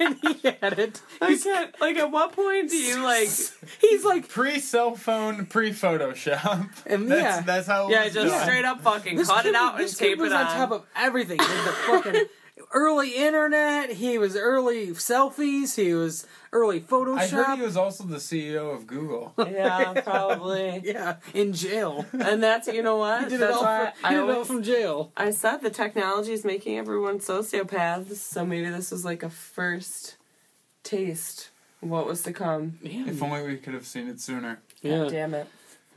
[0.00, 1.00] And he had it.
[1.20, 1.74] I He's, can't.
[1.80, 3.28] Like, at what point do you like?
[3.80, 6.68] he's like, pre cell phone, pre Photoshop.
[6.86, 7.40] And that's, yeah.
[7.40, 7.88] that's how.
[7.88, 8.42] it Yeah, was just done.
[8.42, 10.46] straight up fucking this cut kid, it out and this kid tape was it on
[10.46, 10.56] on.
[10.56, 11.38] top of everything.
[11.40, 12.26] He was the fucking
[12.72, 13.90] early internet.
[13.92, 15.76] He was early selfies.
[15.76, 17.18] He was early Photoshop.
[17.18, 19.34] I heard he was also the CEO of Google.
[19.38, 20.80] yeah, probably.
[20.84, 22.06] yeah, in jail.
[22.12, 23.24] And that's you know what?
[23.28, 23.62] He did that's it all.
[23.62, 25.12] why From, I did it all from jail.
[25.16, 28.16] I said the technology is making everyone sociopaths.
[28.16, 30.16] So maybe this was like a first
[30.82, 31.50] taste
[31.82, 32.78] of what was to come.
[32.82, 34.60] if only we could have seen it sooner.
[34.82, 34.98] Yeah.
[34.98, 35.46] God damn it.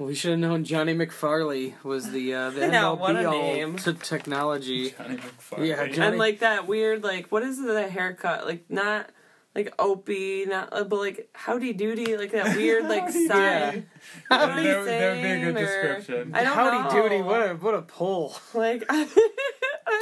[0.01, 3.15] Well, we should have known Johnny McFarley was the uh, the end Yeah, all what
[3.15, 3.75] a be all name.
[3.77, 4.95] to technology.
[4.97, 5.67] Johnny McFarlane.
[5.67, 8.47] Yeah, Johnny- And like that weird like what is the haircut?
[8.47, 9.11] Like not
[9.53, 13.85] like Opie, not uh, but like howdy doody, like that weird like Howdy side.
[14.29, 16.31] What are That- you that would be a good or- description.
[16.33, 17.03] I don't Howdy know.
[17.03, 18.33] doody, what a what a pull.
[18.55, 19.21] like I don't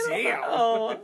[0.08, 0.42] Damn.
[0.42, 1.00] know.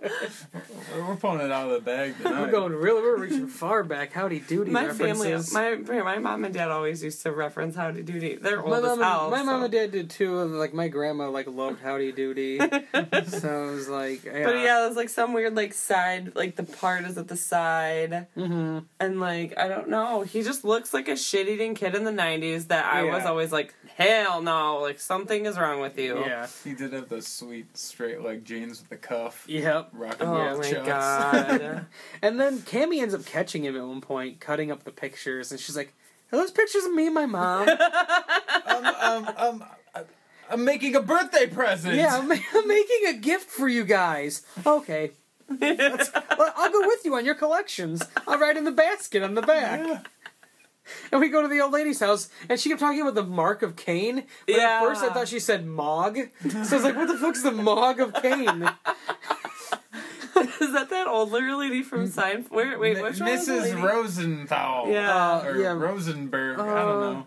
[1.08, 2.42] We're pulling it out of the bag tonight.
[2.42, 4.14] We're going really we're reaching far back.
[4.14, 5.54] Howdy doody My family, references.
[5.54, 8.36] my my mom and dad always used to reference Howdy Doody.
[8.36, 9.22] They're old my as mom, hell.
[9.24, 12.58] and, my mom and dad did too, and like my grandma like loved Howdy Doody.
[13.28, 14.44] so it was like, yeah.
[14.46, 18.28] But yeah, there's like some weird like side, like the part is at the side,
[18.36, 20.22] hmm and like I don't know.
[20.22, 23.52] He just looks like a shit eating kid in the '90s that I was always
[23.52, 26.20] like, hell no, like something is wrong with you.
[26.20, 26.48] Yeah.
[26.64, 29.46] He did have those sweet straight leg jeans with the cuff.
[29.48, 29.90] Yep.
[29.94, 30.88] Rocking Oh the my chucks.
[30.88, 31.86] god.
[32.22, 35.60] And then Cammy ends up catching him at one point, cutting up the pictures, and
[35.60, 35.94] she's like,
[36.32, 37.68] "Are those pictures of me and my mom?"
[38.66, 40.04] um, um, um, uh,
[40.50, 41.96] I'm making a birthday present.
[41.96, 44.42] yeah, I'm, I'm making a gift for you guys.
[44.66, 45.12] Okay.
[45.48, 48.02] Well, I'll go with you on your collections.
[48.28, 50.08] I'll write in the basket on the back.
[51.12, 53.62] And we go to the old lady's house, and she kept talking about the mark
[53.62, 54.24] of Cain.
[54.46, 54.80] But Yeah.
[54.82, 56.18] at first I thought she said Mog.
[56.42, 58.70] So I was like, what the fuck's the Mog of Cain?
[60.62, 62.52] is that that older lady from Seinfeld?
[62.52, 63.62] Where, wait, M- which one was Mrs.
[63.62, 63.82] lady?
[63.82, 64.88] Rosenthal.
[64.90, 65.16] Yeah.
[65.16, 65.72] Uh, Or yeah.
[65.72, 66.60] Rosenberg.
[66.60, 67.26] I Uh, don't know.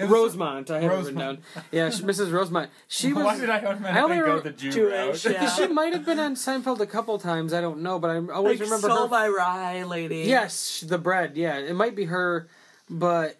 [0.00, 0.70] It Rosemont.
[0.70, 1.40] I have it written Rosemont.
[1.54, 1.64] down.
[1.72, 2.30] Yeah, she, Mrs.
[2.32, 2.70] Rosemont.
[2.86, 3.24] She was.
[3.24, 5.34] Why did I I only automatically go the Jew Jewish, route?
[5.34, 5.48] yeah.
[5.56, 7.52] She might have been on Seinfeld a couple times.
[7.52, 9.08] I don't know, but I always Like remember Soul her.
[9.08, 10.18] by Rye lady.
[10.18, 11.36] Yes, the bread.
[11.36, 12.46] Yeah, it might be her,
[12.88, 13.36] but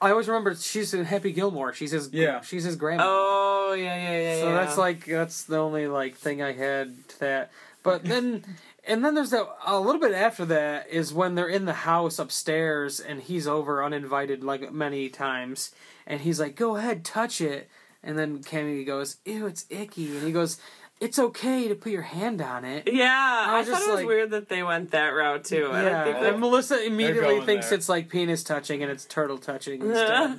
[0.00, 1.72] I always remember she's in Happy Gilmore.
[1.72, 2.12] She's his.
[2.12, 2.40] Yeah.
[2.40, 3.04] She's his grandma.
[3.06, 4.40] Oh yeah, yeah, yeah.
[4.40, 4.54] so yeah.
[4.54, 7.50] that's like that's the only like thing I had to that.
[7.82, 8.44] But then,
[8.86, 12.18] and then there's that a little bit after that is when they're in the house
[12.18, 15.72] upstairs and he's over uninvited like many times,
[16.06, 17.68] and he's like, "Go ahead, touch it,"
[18.02, 20.58] and then Cammy goes, "Ew, it's icky," and he goes,
[21.00, 23.98] "It's okay to put your hand on it." Yeah, I, was thought just it was
[24.00, 25.68] like- weird that they went that route too.
[25.72, 27.78] I don't Yeah, think and that- Melissa immediately thinks there.
[27.78, 30.38] it's like penis touching and it's turtle touching instead.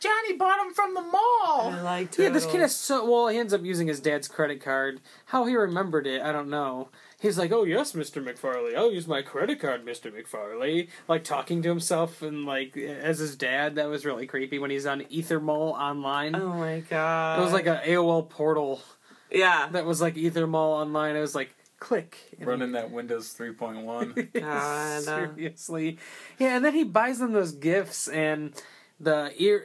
[0.00, 1.70] Johnny bought him from the mall.
[1.72, 2.70] I like yeah, this kid turtles.
[2.72, 3.28] is so well.
[3.28, 5.00] He ends up using his dad's credit card.
[5.26, 6.88] How he remembered it, I don't know.
[7.18, 8.76] He's like, "Oh yes, Mister McFarley.
[8.76, 13.36] I'll use my credit card, Mister McFarley." Like talking to himself and like as his
[13.36, 13.76] dad.
[13.76, 16.36] That was really creepy when he's on Ethermall online.
[16.36, 17.38] Oh my god.
[17.38, 18.82] It was like a AOL portal
[19.30, 19.68] yeah.
[19.72, 21.16] that was like Ethermall online.
[21.16, 24.32] It was like click Running that Windows 3.1.
[24.40, 24.44] God.
[24.44, 25.98] uh, Seriously.
[26.38, 28.54] Yeah, and then he buys them those gifts and
[28.98, 29.64] the ear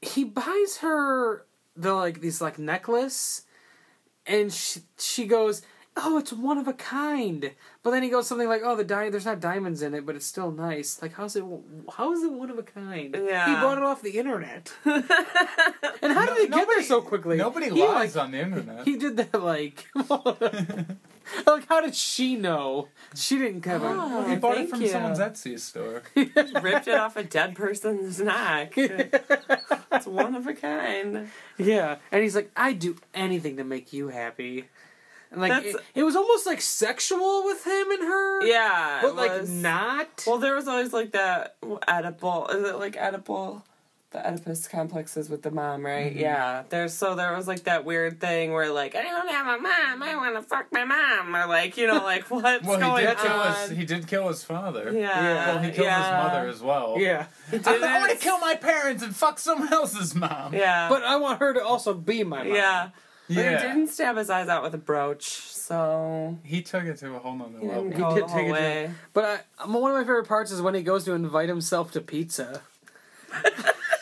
[0.00, 1.44] he buys her
[1.76, 3.42] the like these like necklace
[4.26, 5.62] and she she goes,
[5.96, 7.52] "Oh, it's one of a kind."
[7.82, 10.16] But then he goes something like, "Oh, the di- there's not diamonds in it, but
[10.16, 11.44] it's still nice." Like, how's it
[11.96, 13.14] how is it one of a kind?
[13.18, 13.46] Yeah.
[13.46, 14.72] He bought it off the internet.
[14.84, 15.04] and
[16.12, 17.36] how did he get there so quickly?
[17.36, 18.84] Nobody He, lies like, on the internet.
[18.84, 19.86] he did that like
[21.46, 22.88] like how did she know?
[23.14, 24.28] She didn't have a Oh.
[24.28, 24.88] he bought it from you.
[24.88, 26.02] someone's Etsy store.
[26.16, 28.74] Ripped it off a dead person's neck.
[28.76, 31.28] it's one of a kind.
[31.58, 34.64] Yeah, and he's like, I'd do anything to make you happy.
[35.34, 38.46] And like it, it was almost like sexual with him and her.
[38.46, 39.00] Yeah.
[39.02, 40.24] but it like was- not.
[40.26, 42.54] Well, there was always like that Oedipal.
[42.54, 43.62] Is it like Oedipal?
[44.10, 46.12] The Oedipus complexes with the mom, right?
[46.12, 46.20] Mm-hmm.
[46.20, 46.62] Yeah.
[46.68, 50.02] There's so there was like that weird thing where like I don't have a mom,
[50.04, 53.06] I want to fuck my mom, or like you know like what's Well, going he
[53.08, 53.70] did kill his.
[53.70, 54.92] He did kill his father.
[54.94, 55.46] yeah.
[55.54, 55.98] Well, he killed yeah.
[56.20, 56.94] his mother as well.
[57.00, 60.54] yeah, He I'm, did I want to kill my parents and fuck someone else's mom.
[60.54, 60.88] Yeah.
[60.88, 62.54] but I want her to also be my mom.
[62.54, 62.90] yeah.
[63.28, 67.14] But he didn't stab his eyes out with a brooch, so He took it to
[67.14, 67.84] a whole nother level.
[67.84, 68.90] didn't He did the take it to- way.
[69.14, 72.00] But I, one of my favorite parts is when he goes to invite himself to
[72.02, 72.60] pizza.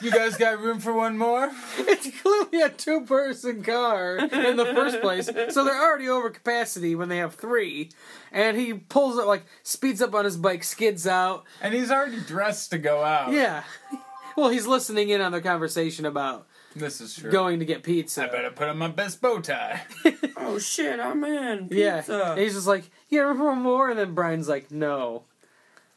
[0.03, 1.51] You guys got room for one more?
[1.79, 6.97] It's clearly a two person car in the first place, so they're already over capacity
[6.97, 7.91] when they have three.
[8.33, 11.45] And he pulls it, like, speeds up on his bike, skids out.
[11.61, 13.33] And he's already dressed to go out.
[13.33, 13.63] Yeah.
[14.35, 17.31] Well, he's listening in on their conversation about This is true.
[17.31, 18.25] going to get pizza.
[18.25, 19.83] I better put on my best bow tie.
[20.45, 21.69] Oh shit, I'm in.
[21.71, 22.03] Yeah.
[22.09, 23.91] And he's just like, yeah, remember more?
[23.91, 25.23] And then Brian's like, no.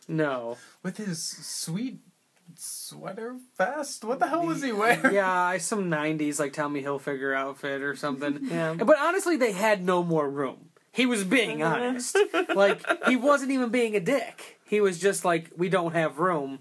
[0.08, 0.58] No.
[0.84, 2.00] With his sweet
[2.56, 4.04] sweater vest?
[4.06, 5.00] What the hell was he wearing?
[5.14, 8.40] Yeah, some 90s, like, Tommy Hilfiger outfit or something.
[8.52, 8.76] Yeah.
[8.76, 10.70] But honestly, they had no more room.
[10.92, 11.76] He was being uh-huh.
[11.76, 12.18] honest.
[12.56, 14.60] like, he wasn't even being a dick.
[14.66, 16.60] He was just like, we don't have room.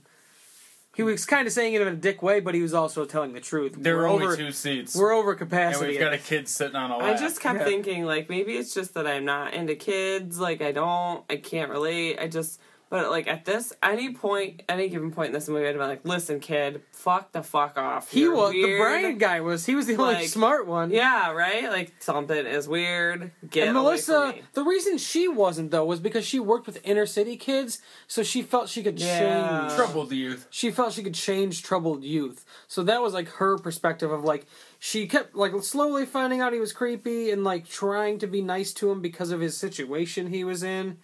[0.95, 3.33] He was kind of saying it in a dick way, but he was also telling
[3.33, 3.75] the truth.
[3.77, 4.95] There were we're only over, two seats.
[4.95, 5.41] We're over capacity.
[5.65, 5.91] and capacity.
[5.93, 7.17] we've got a kid sitting on a I lap.
[7.17, 7.65] I just kept Yeah.
[7.65, 10.39] thinking like maybe it's just that I'm not into kids.
[10.39, 12.19] Like I don't, I can't relate.
[12.21, 15.73] I just, but like at this any point, any given point in this movie, I'd
[15.73, 18.11] be like, listen, kid, fuck the fuck off.
[18.11, 19.67] he You're was the weird." Brian guy was.
[19.67, 20.91] He was the only Like, smart one.
[20.91, 21.69] Yeah, right.
[21.71, 23.33] Like something is weird.
[23.51, 24.43] Get And away Melissa, from me.
[24.53, 28.43] the reason she wasn't though was because she worked with inner city kids, so she
[28.43, 29.61] felt she could Yeah.
[29.69, 29.75] change.
[29.77, 30.47] troubled youth.
[30.51, 32.45] She felt she could change troubled youth.
[32.69, 34.47] So that was like her perspective of like
[34.79, 38.73] she kept like slowly finding out he was creepy and like trying to be nice
[38.75, 40.99] to him because of his situation he was in.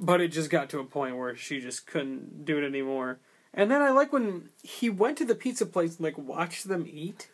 [0.00, 3.18] But it just got to a point where she just couldn't do it anymore.
[3.54, 6.86] And then I like when he went to the pizza place and like watched them
[6.88, 7.28] eat.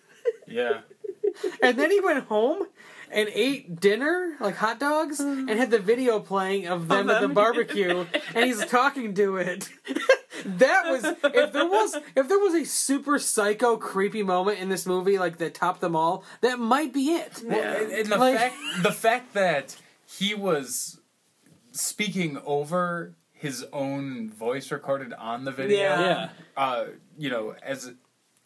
[0.46, 0.80] Yeah.
[1.60, 2.62] And then he went home
[3.10, 7.26] and ate dinner, like hot dogs, and had the video playing of them at the
[7.28, 9.68] barbecue, and he's talking to it.
[10.44, 14.86] that was if there was if there was a super psycho creepy moment in this
[14.86, 17.42] movie like that topped them all, that might be it.
[17.44, 19.74] Well, and, and the Like- fact the fact that
[20.06, 21.00] he was
[21.74, 26.00] speaking over his own voice recorded on the video, Yeah.
[26.00, 26.28] Yeah.
[26.56, 26.84] uh,
[27.18, 27.92] you know, as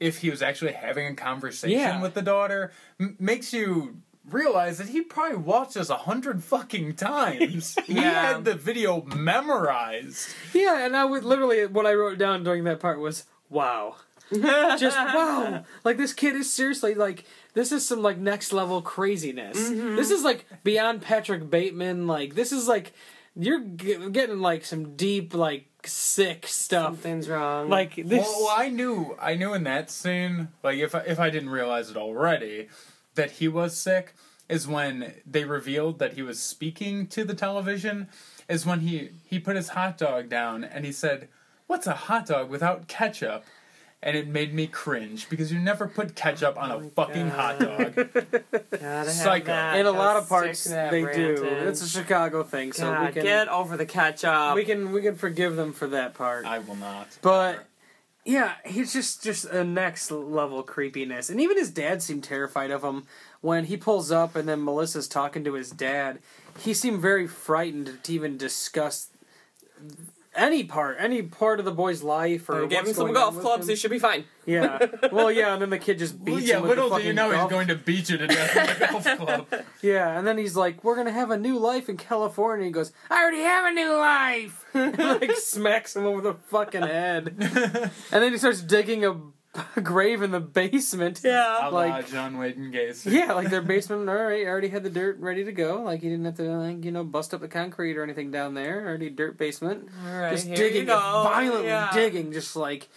[0.00, 2.02] if he was actually having a conversation Yeah.
[2.02, 6.94] with the daughter, m- makes you realize that he probably watched this a hundred fucking
[6.94, 7.76] times.
[7.86, 10.28] he had the video memorized.
[10.52, 13.96] Yeah, and I would literally what I wrote down during that part was wow.
[14.32, 15.64] Just wow.
[15.84, 19.56] Like this kid is seriously like this is some like next level craziness.
[19.70, 22.92] This is like beyond Patrick Bateman like this is like
[23.38, 26.86] you're g- getting like some deep like sick stuff.
[26.86, 27.68] Something's wrong.
[27.68, 31.20] Like this Well, well, I knew, I knew in that scene, like if I, if
[31.20, 32.68] I didn't realize it already,
[33.14, 34.14] that he was sick,
[34.48, 38.08] is when they revealed that he was speaking to the television.
[38.48, 41.28] Is when he he put his hot dog down and he said,
[41.66, 43.44] "What's a hot dog without ketchup?"
[44.00, 48.08] And it made me cringe because you never put ketchup on a fucking hot dog.
[49.08, 49.52] Psycho.
[49.74, 51.44] in a lot of parts they do.
[51.44, 51.66] in.
[51.66, 54.54] It's a Chicago thing, so we can get over the ketchup.
[54.54, 56.46] we can we can forgive them for that part.
[56.46, 57.18] I will not.
[57.22, 57.66] But
[58.24, 62.84] yeah, he's just just a next level creepiness, and even his dad seemed terrified of
[62.84, 63.04] him
[63.40, 66.20] when he pulls up, and then Melissa's talking to his dad.
[66.60, 69.08] He seemed very frightened to even discuss
[70.38, 73.64] any part, any part of the boy's life, or Or give him some golf clubs.
[73.64, 73.70] him.
[73.70, 74.24] He should be fine.
[74.46, 74.78] Yeah,
[75.12, 76.94] well, yeah, and then the kid just beats Well, yeah, him with the little do
[76.94, 79.64] fucking you know he's golf- going to beat you to death with a golf club.
[79.82, 82.92] Yeah, and then he's like, "We're gonna have a new life in California." He goes,
[83.10, 87.34] "I already have a new life," and like smacks him over the fucking head.
[87.38, 89.20] and then he starts digging a, a
[89.82, 91.20] grave in the basement.
[91.24, 91.68] Yeah.
[91.72, 93.12] Like- John Wayne and Gacy.
[93.12, 94.08] Yeah, like their basement.
[94.08, 95.82] All right, already had the dirt ready to go.
[95.82, 98.54] Like he didn't have to, like you know, bust up the concrete or anything down
[98.54, 98.86] there.
[98.86, 99.88] Already dirt basement.
[100.06, 100.30] All right.
[100.32, 101.90] just digging, you violently Yeah.
[101.92, 102.88] digging, just like,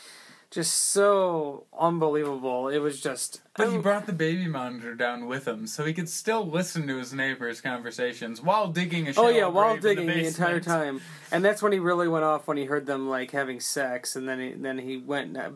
[0.51, 2.67] just so unbelievable.
[2.67, 3.41] It was just.
[3.55, 6.97] But he brought the baby monitor down with him, so he could still listen to
[6.97, 11.01] his neighbors' conversations while digging a Oh yeah, while grave in digging the, entire time,
[11.31, 14.27] and that's when he really went off when he heard them like having sex, and
[14.27, 15.49] then he, then he went and uh,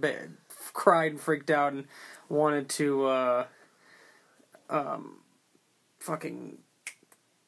[0.76, 1.86] cried and freaked out and
[2.30, 3.46] wanted to, uh,
[4.70, 5.22] um,
[6.00, 6.60] fucking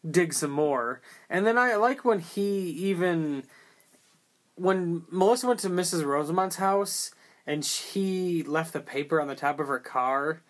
[0.09, 1.01] dig some more.
[1.29, 3.43] And then I like when he even
[4.55, 6.03] when Melissa went to Mrs.
[6.03, 7.11] Rosamond's house
[7.45, 10.41] and she left the paper on the top of her car.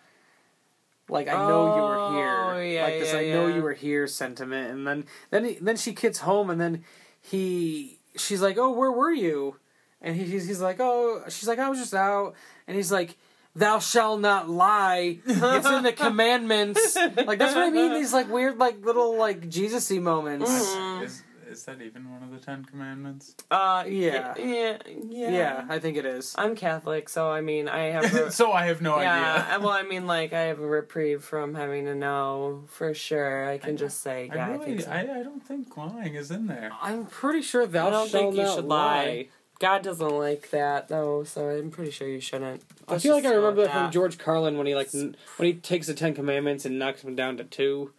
[1.08, 3.72] Like I know you were here, Oh, yeah, like this yeah, I know you were
[3.72, 6.84] here sentiment, and then then he, then she gets home, and then
[7.20, 9.56] he she's like, oh, where were you?
[10.02, 12.34] And he, he's he's like, oh, she's like, I was just out,
[12.68, 13.16] and he's like,
[13.56, 15.18] thou shalt not lie.
[15.26, 16.94] It's in the commandments.
[16.94, 17.94] like that's what I mean.
[17.94, 20.48] These like weird, like little like Jesus-y moments.
[20.48, 21.02] Mm-hmm.
[21.04, 23.34] Is, Is that even one of the Ten Commandments?
[23.50, 24.34] Uh, Yeah.
[24.38, 25.30] yeah, yeah.
[25.30, 26.34] Yeah, I think it is.
[26.36, 28.04] I'm Catholic, so I mean, I have.
[28.14, 29.60] A, so I have no yeah, idea.
[29.64, 33.48] well, I mean, like, I have a reprieve from having to know for sure.
[33.48, 34.90] I can I- just say, yeah, I I, really, think so.
[34.90, 36.70] I, I don't think lying is in there.
[36.82, 39.04] I'm pretty sure thou I don't shalt think you not should lie.
[39.06, 39.28] lie.
[39.58, 42.62] God doesn't like that though, so I'm pretty sure you shouldn't.
[42.86, 45.46] I Let's feel like I remember that from George Carlin when he like n- when
[45.46, 47.92] he takes the Ten Commandments and knocks them down to two.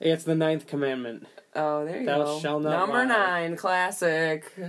[0.00, 1.26] It's the ninth commandment.
[1.54, 2.40] Oh, there you Thou go.
[2.40, 3.04] shalt not Number lie.
[3.04, 4.52] nine, classic.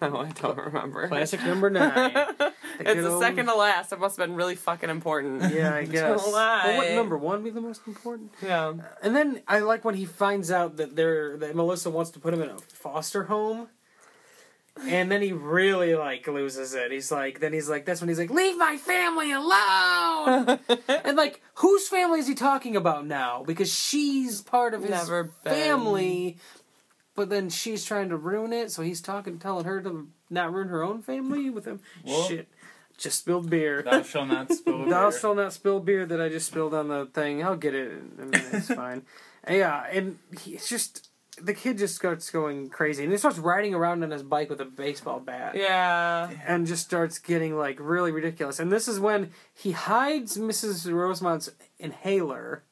[0.00, 1.08] No, I don't remember.
[1.08, 2.12] Classic number nine.
[2.38, 3.90] The it's good the old- second to last.
[3.92, 5.42] It must have been really fucking important.
[5.52, 6.22] Yeah, I guess.
[6.22, 6.62] Don't lie.
[6.66, 8.32] Well, wouldn't number one be the most important?
[8.40, 8.74] yeah.
[9.02, 12.32] And then I like when he finds out that they're that Melissa wants to put
[12.32, 13.66] him in a foster home.
[14.84, 16.92] And then he really like loses it.
[16.92, 20.58] He's like, then he's like, that's when he's like, leave my family alone.
[21.04, 23.42] and like, whose family is he talking about now?
[23.46, 25.52] Because she's part of his Never been.
[25.54, 26.36] family,
[27.14, 28.70] but then she's trying to ruin it.
[28.70, 31.80] So he's talking, telling her to not ruin her own family with him.
[32.04, 32.48] Well- Shit,
[32.98, 33.82] just spilled beer.
[33.82, 35.18] Thou shalt not spill Thou beer.
[35.18, 37.42] shalt not spill beer that I just spilled on the thing.
[37.42, 38.46] I'll get it in a minute.
[38.52, 39.02] It's fine.
[39.48, 41.05] Yeah, and he's just
[41.42, 44.60] the kid just starts going crazy, and he starts riding around on his bike with
[44.60, 45.54] a baseball bat.
[45.54, 46.30] Yeah.
[46.46, 48.58] And just starts getting like really ridiculous.
[48.58, 50.90] And this is when he hides Mrs.
[50.92, 52.62] Rosemont's inhaler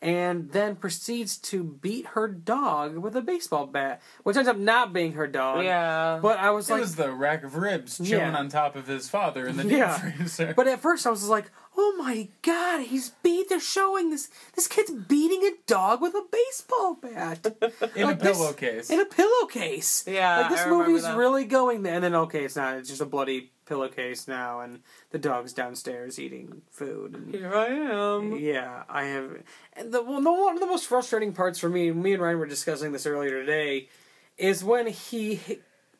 [0.00, 4.92] and then proceeds to beat her dog with a baseball bat, which ends up not
[4.92, 5.64] being her dog.
[5.64, 6.20] Yeah.
[6.22, 8.38] But I was It like, was the rack of ribs chilling Yeah.
[8.38, 9.98] on top of his father in the deep Yeah.
[9.98, 10.54] freezer.
[10.56, 11.50] But at first I was like,
[11.80, 13.48] "Oh my god, he's beat!
[13.48, 14.28] They're showing this.
[14.54, 17.46] This kid's beating a dog with a baseball bat
[17.94, 18.90] in like a this- pillowcase.
[18.90, 20.04] in a pillowcase.
[20.06, 21.16] Yeah, like this I movie's that.
[21.16, 21.94] really going there.
[21.94, 22.76] And then okay, it's not.
[22.76, 27.14] It's just a bloody pillowcase now, and the dog's downstairs eating food.
[27.14, 28.36] And, Here I am.
[28.36, 29.30] yeah, I have.
[29.74, 32.38] And the well, the, one of the most frustrating parts for me, me and Ryan
[32.38, 33.88] were discussing this earlier today,
[34.36, 35.40] is when he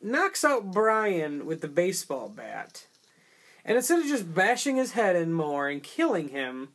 [0.02, 2.86] knocks out Brian with the baseball bat.
[3.68, 6.70] And instead of just bashing his head in more and killing him,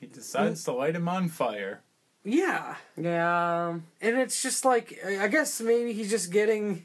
[0.00, 1.80] he decides to light him on fire.
[2.24, 2.74] yeah.
[2.96, 3.78] Yeah.
[4.00, 6.84] And it's just like, I guess maybe he's just getting,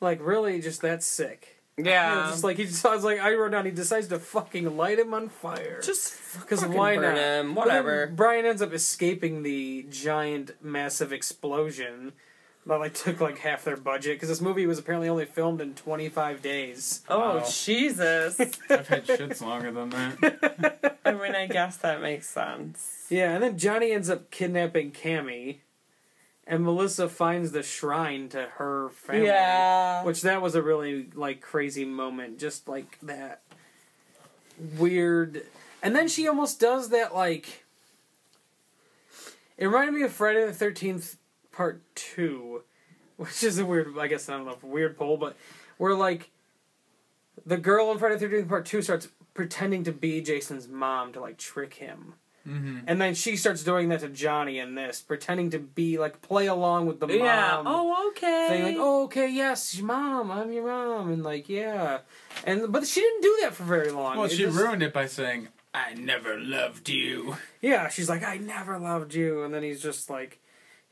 [0.00, 1.60] like, really just that sick.
[1.76, 2.26] You know, Yeah.
[2.30, 4.98] just like, he just, I was like, I wrote down, he decides to fucking light
[4.98, 5.80] him on fire.
[5.82, 7.16] Just Because fucking why burn not?
[7.18, 8.06] him, But then Whatever.
[8.08, 12.14] Brian ends up escaping the giant, massive explosion
[12.68, 15.74] that like took like half their budget because this movie was apparently only filmed in
[15.74, 17.02] 25 days.
[17.08, 17.44] Oh Wow.
[17.48, 18.38] Jesus!
[18.70, 20.98] I've had shits longer than that.
[21.04, 23.06] I mean, I guess that makes sense.
[23.08, 25.58] Yeah, and then Johnny ends up kidnapping Cammy,
[26.46, 29.26] and Melissa finds the shrine to her family.
[29.26, 30.04] Yeah.
[30.04, 33.42] Which that was a really like crazy moment, just like that
[34.78, 35.44] weird.
[35.82, 37.64] And then she almost does that like.
[39.56, 41.16] It reminded me of Friday the Thirteenth
[41.58, 42.62] Part Two,
[43.16, 43.98] which is a weird.
[43.98, 45.36] I guess I don't know weird poll, but
[45.76, 46.30] where like
[47.44, 51.20] the girl in Friday the Thirteenth Part Two starts pretending to be Jason's mom to
[51.20, 52.14] like trick him.
[52.44, 56.22] hmm And then she starts doing that to Johnny in this, pretending to be like
[56.22, 57.18] play along with the mom.
[57.18, 57.62] yeah.
[57.66, 58.46] Oh, okay.
[58.50, 61.98] Saying like, "Oh, okay, yes, your mom, I'm your mom," and like, yeah,
[62.44, 64.16] and but she didn't do that for very long.
[64.16, 68.22] Well, It she just- ruined it by saying, "I never loved you." Yeah, she's like,
[68.22, 70.38] "I never loved you," and then he's just like,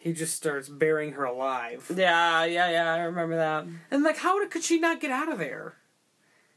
[0.06, 2.94] he just starts burying her alive, Yeah, yeah, yeah.
[2.94, 3.66] I remember that.
[3.90, 5.74] and like, how did, could she not get out of there?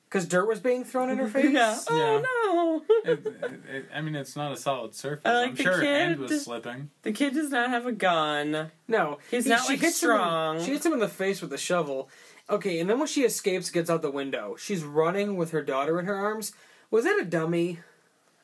[0.05, 1.45] Because dirt was being thrown in her face.
[1.45, 1.77] Oh, yeah.
[1.89, 3.11] Oh no.
[3.11, 5.21] It, it, it, I mean, it's not a solid surface.
[5.25, 6.19] I like I'm the sure her hand kid.
[6.29, 6.89] was slipping.
[7.03, 8.71] the kid does not have a gun.
[8.87, 10.63] No, He's not, like, hits him in- strong.
[10.63, 12.09] she hits him in the face with a shovel.
[12.49, 15.99] Okay, and then when she escapes, gets out the window, she's running with her daughter
[15.99, 16.53] in her arms.
[16.89, 17.79] Was that a dummy?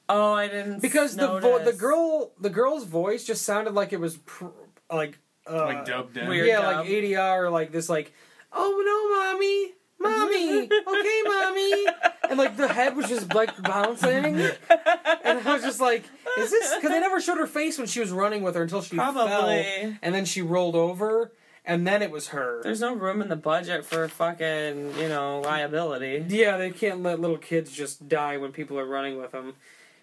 [0.07, 0.81] Oh, I didn't.
[0.83, 4.45] Because the vo- the girl the girl's voice just sounded like it was pr-
[4.95, 5.17] like
[5.49, 6.27] uh, like dubbed in.
[6.27, 6.47] weird.
[6.47, 6.85] yeah, dub.
[6.85, 8.13] like ADR, like this, like
[8.51, 11.85] oh no, mommy, mommy, okay, mommy,
[12.29, 16.03] and like the head was just like bouncing, and I was just like,
[16.37, 16.75] is this?
[16.75, 19.13] Because they never showed her face when she was running with her until she fell,
[19.13, 19.97] Probably.
[20.01, 21.31] and then she rolled over,
[21.65, 22.61] and then it was her.
[22.63, 26.25] There's no room in the budget for fucking, you know, liability.
[26.27, 29.53] Yeah, they can't let little kids just die when people are running with them.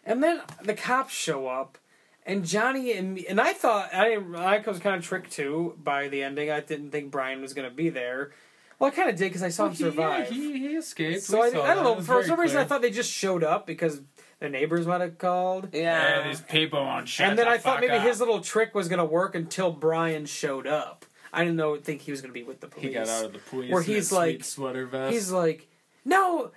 [0.04, 1.78] And then the cops show up,
[2.26, 6.08] and Johnny and me, and I thought I I was kind of tricked too by
[6.08, 6.50] the ending.
[6.50, 8.30] I didn't think Brian was gonna be there.
[8.78, 10.32] Well, I kind of did because I saw him Well, he, survive.
[10.32, 11.22] Yeah, he, he escaped.
[11.22, 11.94] so We I, saw I don't know.
[11.96, 14.00] For very some reason, I thought they just showed up because
[14.40, 15.68] their neighbors might have called.
[15.72, 16.18] Yeah.
[16.20, 18.02] Yeah, these people won't shut and then the I thought maybe up.
[18.02, 21.04] his little trick was gonna work until Brian showed up.
[21.32, 22.88] I didn't know think he was gonna be with the police.
[22.88, 23.70] He got out of the police.
[23.70, 25.12] Where in his he's sweet like- sweater vest.
[25.14, 25.68] He's like,
[26.04, 26.50] no,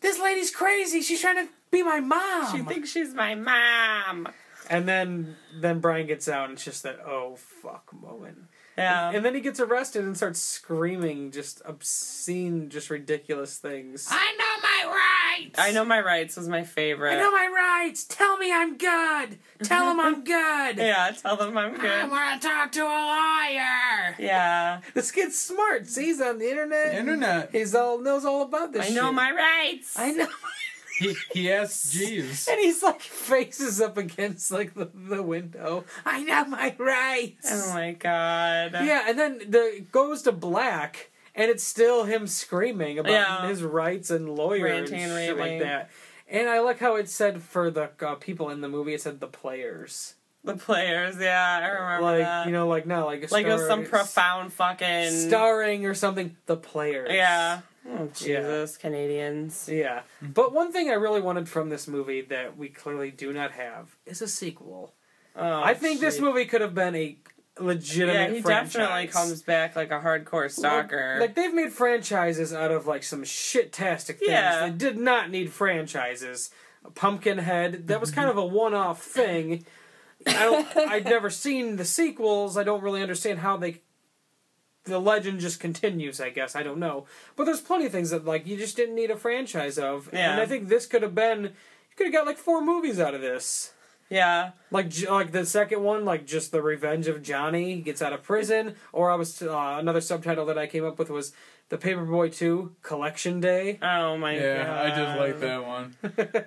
[0.00, 1.02] this lady's crazy.
[1.02, 2.56] She's trying to be my mom.
[2.56, 4.28] She thinks she's my mom.
[4.70, 8.38] And then then Brian gets out, and it's just that oh fuck moment.
[8.76, 9.10] Yeah.
[9.10, 14.06] And then he gets arrested and starts screaming just obscene, just ridiculous things.
[14.10, 15.58] I know my rights.
[15.58, 17.14] I know my rights was my favorite.
[17.14, 18.04] I know my rights.
[18.04, 19.38] Tell me I'm good.
[19.62, 20.76] Tell him I'm good.
[20.76, 21.90] Yeah, tell them I'm good.
[21.90, 24.16] I want to talk to a lawyer.
[24.18, 24.80] Yeah.
[24.92, 25.86] This kid's smart.
[25.86, 26.94] See, he's on the internet.
[26.94, 27.50] Internet.
[27.52, 28.90] He's all knows all about this.
[28.90, 29.98] I know my rights.
[29.98, 30.28] I know.
[30.98, 32.48] He he asked Jeeves.
[32.48, 35.84] And he's like faces up against like the, the window.
[36.04, 37.48] I know my rights.
[37.50, 38.72] Oh my god.
[38.72, 43.48] Yeah, and then the goes to black, and it's still him screaming about Yeah.
[43.48, 45.90] his rights and lawyer Ranting and and shit like that.
[46.28, 49.20] And I like how it said for the uh, people in the movie, it said
[49.20, 50.14] the players.
[50.44, 52.46] The players, yeah, I remember like that.
[52.46, 56.36] you know, like not like a like it was some profound fucking starring or something.
[56.46, 57.10] The players.
[57.12, 57.60] Yeah.
[57.88, 58.40] Oh Yeah.
[58.40, 59.68] Jesus, Canadians.
[59.70, 60.02] Yeah.
[60.20, 63.96] But one thing I really wanted from this movie that we clearly do not have
[64.06, 64.94] is a sequel.
[65.36, 67.18] Oh, I think this movie could have been a
[67.58, 68.72] legitimate Yeah, he franchise.
[68.72, 71.18] definitely comes back like a hardcore stalker.
[71.20, 74.30] Like they've made franchises out of like some shit-tastic things.
[74.30, 74.66] Yeah.
[74.68, 76.50] They did not need franchises.
[76.94, 79.64] Pumpkinhead, that was kind of a one-off thing.
[80.26, 80.76] I don't.
[80.76, 82.56] I've never seen the sequels.
[82.56, 83.82] I don't really understand how they.
[84.86, 86.20] The legend just continues.
[86.20, 87.04] I guess I don't know,
[87.36, 90.32] but there's plenty of things that like you just didn't need a franchise of, Yeah.
[90.32, 91.42] and I think this could have been.
[91.44, 93.72] You could have got like four movies out of this.
[94.08, 94.52] yeah.
[94.70, 98.74] Like like the second one, like just the revenge of Johnny gets out of prison,
[98.92, 101.32] or I was uh, another subtitle that I came up with was
[101.68, 104.42] the Paperboy Two Collection Day, Oh my god.
[104.44, 105.96] Yeah, I did like that one.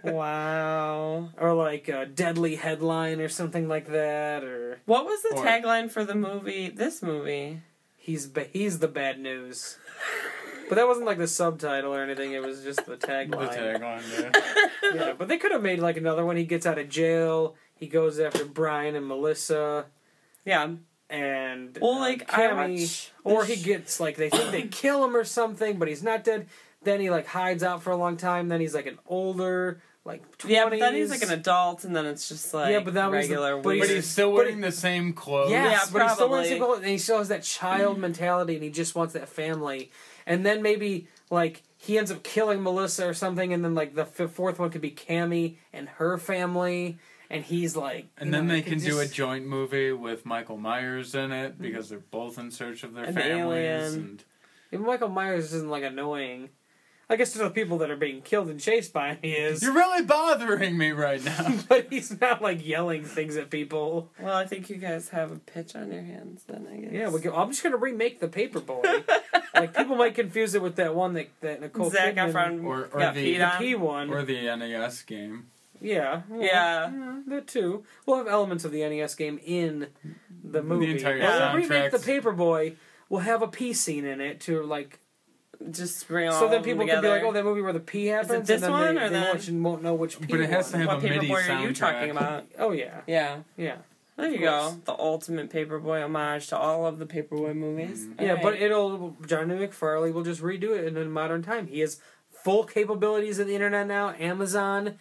[0.15, 1.29] Wow.
[1.37, 5.91] or like a Deadly Headline or something like that, or What was the Or- tagline
[5.91, 6.69] for the movie?
[6.69, 7.59] This movie.
[8.09, 9.77] He's ba- he's the bad news.
[10.67, 12.31] But that wasn't like the subtitle or anything.
[12.33, 13.31] It was just the tagline.
[13.31, 14.01] The tagline.
[14.01, 14.41] tagline, yeah.
[14.95, 16.35] Yeah, but they could have made like another one.
[16.37, 17.55] He gets out of jail.
[17.75, 19.85] He goes after Brian and Melissa,
[20.45, 20.71] Yeah.
[21.09, 23.11] and Well, uh, like I Cammy- watch.
[23.23, 26.47] Or he gets like they think they kill him or something, but he's not dead.
[26.83, 28.47] Then he like hides out for a long time.
[28.47, 30.49] Then he's like an older, like 20s.
[30.49, 33.09] Yeah, but then he's like an adult, and then it's just like Yeah, but that
[33.11, 33.95] was the- regular but But he's- weird.
[33.97, 35.51] he's still wearing the same clothes.
[35.51, 36.49] Yes, Yeah, but he's still wearing probably.
[36.49, 38.01] single, and he still has that child mm.
[38.01, 39.91] mentality, and he just wants that family.
[40.25, 44.01] And then maybe like he ends up killing Melissa or something, and then like the
[44.01, 46.97] f- fourth one could be Cammy and her family,
[47.29, 50.25] and he's like, And then know, they it could can do a joint movie with
[50.25, 51.55] Michael Myers in it
[57.11, 59.63] I guess to the people that are being killed and chased by him, he is.
[59.63, 61.57] you're really bothering me right now.
[61.67, 64.11] but he's not like yelling things at people.
[64.19, 66.91] Well, I think you guys have a pitch on your hands then, I guess.
[66.93, 69.03] Yeah, we go, I'm just gonna remake the Paperboy.
[69.55, 72.89] like people might confuse it with that one that that Nicole Zac Kidman, Efron Or-
[72.93, 73.57] or got the- peed the.
[73.57, 74.09] P one.
[74.11, 75.47] or the NES game.
[75.81, 76.91] yeah, well, Yeah.
[77.27, 77.83] that too.
[78.05, 79.87] We'll have elements of the NES game in
[80.43, 80.91] the movie.
[80.91, 82.21] entire We'll remake the soundtracks.
[82.21, 82.75] Paperboy.
[83.09, 84.99] We'll have a a P scene in it to like,
[85.71, 87.79] Just bring all so of that people can be like, oh, that movie where the
[87.81, 88.47] P happens.
[88.47, 90.27] this and then one they, or they the- won't, won't know which P.
[90.27, 90.87] But it has to one.
[90.87, 92.45] have what a MIDI paperboy are you talking about?
[92.57, 93.39] Oh yeah, Yeah.
[93.57, 93.77] yeah.
[94.15, 94.93] There you Of go.
[94.93, 98.05] The ultimate Paperboy homage to all of the Paperboy movies.
[98.05, 98.19] Mm.
[98.21, 98.43] Yeah, Alright.
[98.43, 101.67] but it'll Johnny McFarlane will just redo it in a modern time.
[101.67, 102.01] He has
[102.43, 104.09] full capabilities of the internet now.
[104.19, 104.95] Amazon,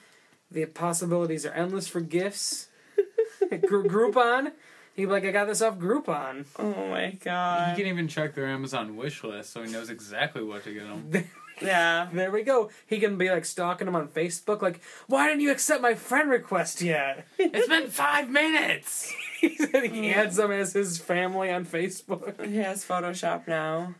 [0.51, 2.69] the possibilities are endless for gifts.
[3.43, 4.53] Groupon,
[4.99, 6.44] he'd be like, I got this off Groupon.
[6.59, 7.76] Oh my god.
[7.76, 10.86] He can even check their Amazon wish list so he knows exactly what to get
[10.88, 11.24] them.
[11.61, 12.07] Yeah.
[12.12, 12.70] There we go.
[12.86, 16.30] He can be like stalking them on Facebook, like, why didn't you accept my friend
[16.30, 17.26] request yet?
[17.38, 19.12] it's been five minutes!
[19.40, 22.46] he said he adds them as his family on Facebook.
[22.46, 23.96] He has Photoshop now.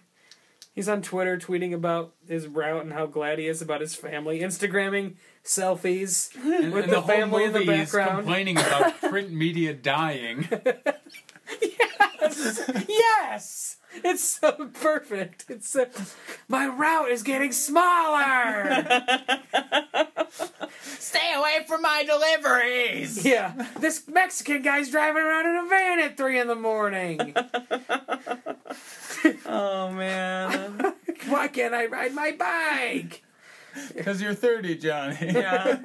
[0.79, 4.39] He's on Twitter tweeting about his route and how glad he is about his family.
[4.39, 6.33] Instagramming selfies.
[6.37, 8.19] And, With and the the, family in the background.
[8.19, 10.49] complaining about print media dying.
[11.61, 12.71] yes!
[12.89, 13.77] yes!
[14.05, 15.47] It's so perfect.
[15.49, 15.87] It's so,
[16.49, 18.87] my route is getting smaller.
[20.83, 23.25] Stay away from my deliveries!
[23.33, 27.35] yeah, this Mexican guy's driving around in a van at three in the morning.
[29.47, 30.95] Oh man.
[31.29, 33.23] Why can't I ride my bike?
[33.95, 35.17] Because you're 30, Johnny.
[35.21, 35.79] Yeah.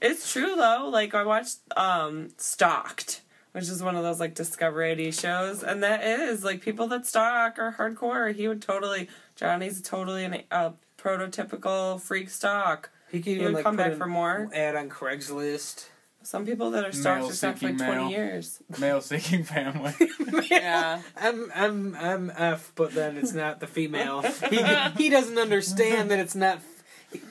[0.00, 0.88] It's true though.
[0.90, 3.22] Like I watched um Stalked,
[3.52, 7.06] which is one of those like Discovery ID shows, and that is like people that
[7.06, 8.34] stalk are hardcore.
[8.34, 12.90] He would totally Johnny's totally an, a prototypical freak stalk.
[13.10, 14.48] He can He even would like come back an for more.
[14.54, 15.86] ad on Craigslist.
[16.22, 18.62] Some people that are stalked are stalked for like Male-seeking twenty years.
[18.78, 19.94] Male seeking family.
[20.50, 21.00] Yeah.
[21.16, 24.22] I'm I'm I'm F, but then it's not the female.
[24.50, 24.62] He
[24.96, 26.60] he doesn't understand that it's not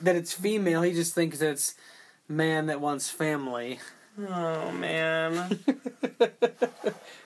[0.01, 0.81] that it's female.
[0.81, 1.75] He just thinks it's
[2.27, 3.79] man that wants family.
[4.27, 5.59] Oh man.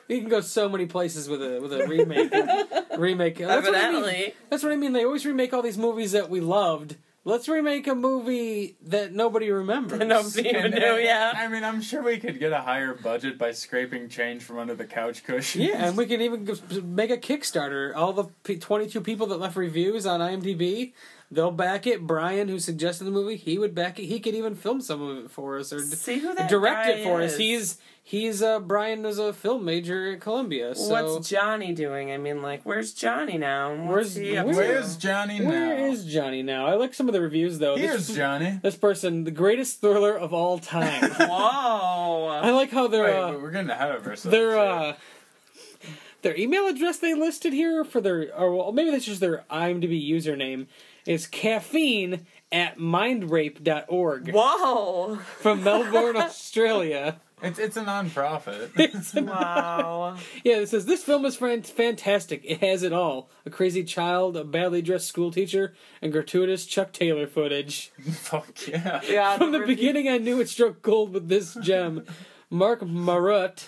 [0.10, 2.32] You can go so many places with a with a remake.
[3.00, 3.38] remake.
[3.38, 3.96] That's what I mean.
[4.04, 4.34] Evidently.
[4.50, 4.92] That's what I mean.
[4.94, 6.98] They always remake all these movies that we loved.
[7.26, 9.98] Let's remake a movie that nobody remembers.
[10.00, 11.32] Nobody even And, knew, yeah.
[11.34, 14.76] I mean, I'm sure we could get a higher budget by scraping change from under
[14.76, 15.62] the couch cushion.
[15.62, 17.96] Yeah, and we can even g- make a Kickstarter.
[17.96, 20.92] All the p- 22 people that left reviews on IMDb,
[21.34, 22.06] they'll back it.
[22.08, 24.06] Brian, who suggested the movie, he would back it.
[24.06, 26.92] He could even film some of it for us or See who that direct guy
[26.94, 27.38] it for us.
[27.38, 30.76] He's he's uh, Brian was a film major at Columbia.
[30.76, 32.12] So What's Johnny doing?
[32.12, 33.74] I mean, like, where's Johnny now?
[33.76, 34.60] What's Where's- he up where- to?
[34.60, 35.50] Where's Johnny now?
[35.50, 36.66] where is Johnny now?
[36.68, 37.76] I like some of the reviews though.
[37.76, 38.60] Here's this, Johnny.
[38.62, 41.10] this person, the greatest thriller of all time.
[41.20, 42.28] Whoa!
[42.28, 43.04] I like how they're.
[43.04, 44.24] Wait, uh, but we're getting ahead of ourselves.
[44.32, 44.60] their here.
[44.60, 44.94] uh
[46.22, 50.10] their email address they listed here for their or well, maybe that's just their IMDb
[50.10, 50.68] username
[51.06, 55.16] is caffeine at mindrape.org Whoa!
[55.40, 57.20] from Melbourne, Australia.
[57.42, 58.72] It's it's a non-profit.
[58.78, 60.16] It's an- Wow!
[60.46, 62.42] yeah, it says this film is fan- fantastic.
[62.46, 66.94] It has it all: a crazy child, a badly dressed school teacher, and gratuitous Chuck
[66.94, 67.92] Taylor footage.
[68.12, 69.02] Fuck yeah.
[69.10, 69.38] Yeah.
[69.38, 72.06] From the review- beginning, I knew it struck gold with this gem.
[72.50, 73.68] Mark Marut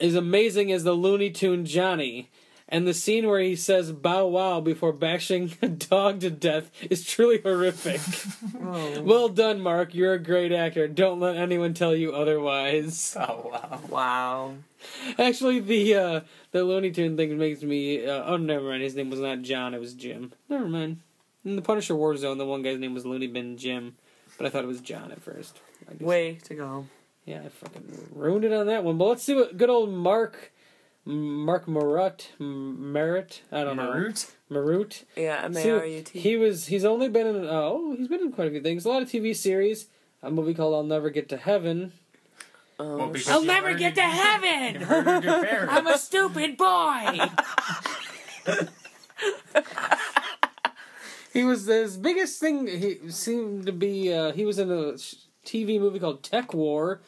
[0.00, 2.30] is amazing as the Looney Tune Johnny.
[2.72, 7.06] And the scene where he says bow wow before bashing a dog to death is
[7.06, 8.00] truly horrific.
[8.00, 9.02] Whoa.
[9.04, 9.94] well done, Mark.
[9.94, 10.88] You're a great actor.
[10.88, 13.16] Don't let anyone tell you otherwise.
[13.22, 13.80] Oh wow.
[13.88, 14.54] Wow.
[15.18, 16.20] Actually, the uh,
[16.50, 18.06] the Looney Tune thing makes me.
[18.06, 18.82] Uh, oh, never mind.
[18.82, 20.32] His name was not John, it was Jim.
[20.48, 21.00] Never mind.
[21.44, 23.96] In the Punisher Warzone, the one guy's name was Looney Bin Jim.
[24.38, 25.60] But I thought it was John at first.
[26.00, 26.86] Way to go.
[27.26, 28.96] Yeah, I fucking ruined it on that one.
[28.98, 30.52] But let's see what good old Mark,
[31.04, 34.28] Mark Marut, Merritt, I don't Marut?
[34.48, 34.66] know, Marut.
[34.68, 35.04] Marut?
[35.16, 36.18] Yeah, M See A what- R U T.
[36.20, 36.66] He was.
[36.66, 37.44] He's only been in.
[37.48, 38.84] Oh, he's been in quite a few things.
[38.84, 39.86] A lot of TV series.
[40.22, 41.92] A movie called I'll Never Get to Heaven.
[42.78, 44.88] Well, Oh, because I'll you never already- get to you heaven.
[44.88, 45.72] murdered your parents.
[45.76, 47.20] I'm a stupid boy.
[51.32, 52.66] he was his biggest thing.
[52.68, 54.12] He seemed to be.
[54.12, 54.92] Uh, he was in a
[55.44, 56.98] TV movie called TekWar,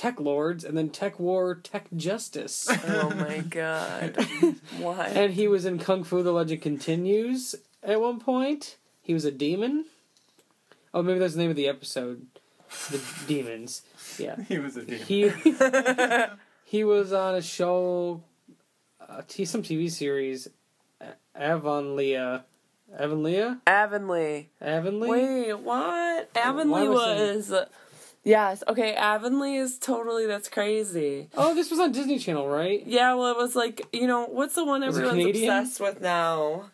[0.00, 2.68] TekLords, and then TekWar, Tech Justice.
[2.86, 4.16] oh my god.
[4.78, 5.08] what?
[5.10, 8.78] and he was in Kung Fu: The Legend Continues at one point.
[9.02, 9.84] He was a demon.
[10.94, 12.26] Oh, maybe that's the name of the episode.
[12.90, 13.82] The demons.
[14.18, 14.36] Yeah.
[14.48, 15.06] he was a demon.
[15.06, 15.30] He
[16.64, 18.22] he was on a show,
[19.06, 20.48] uh, t- some TV series,
[21.00, 22.44] A- Avonlea,
[22.98, 24.46] Avonlea, Avonlea.
[24.62, 25.10] Avonlea.
[25.10, 26.30] Wait, what?
[26.32, 27.68] Why Avonlea was was.
[28.22, 28.62] Yes.
[28.68, 28.94] Okay.
[28.94, 30.26] Avonlea is totally.
[30.26, 31.28] That's crazy.
[31.36, 32.86] Oh, this was on Disney Channel, right?
[32.86, 33.14] Yeah.
[33.14, 36.70] Well, it was like you know what's the one everyone's obsessed with now?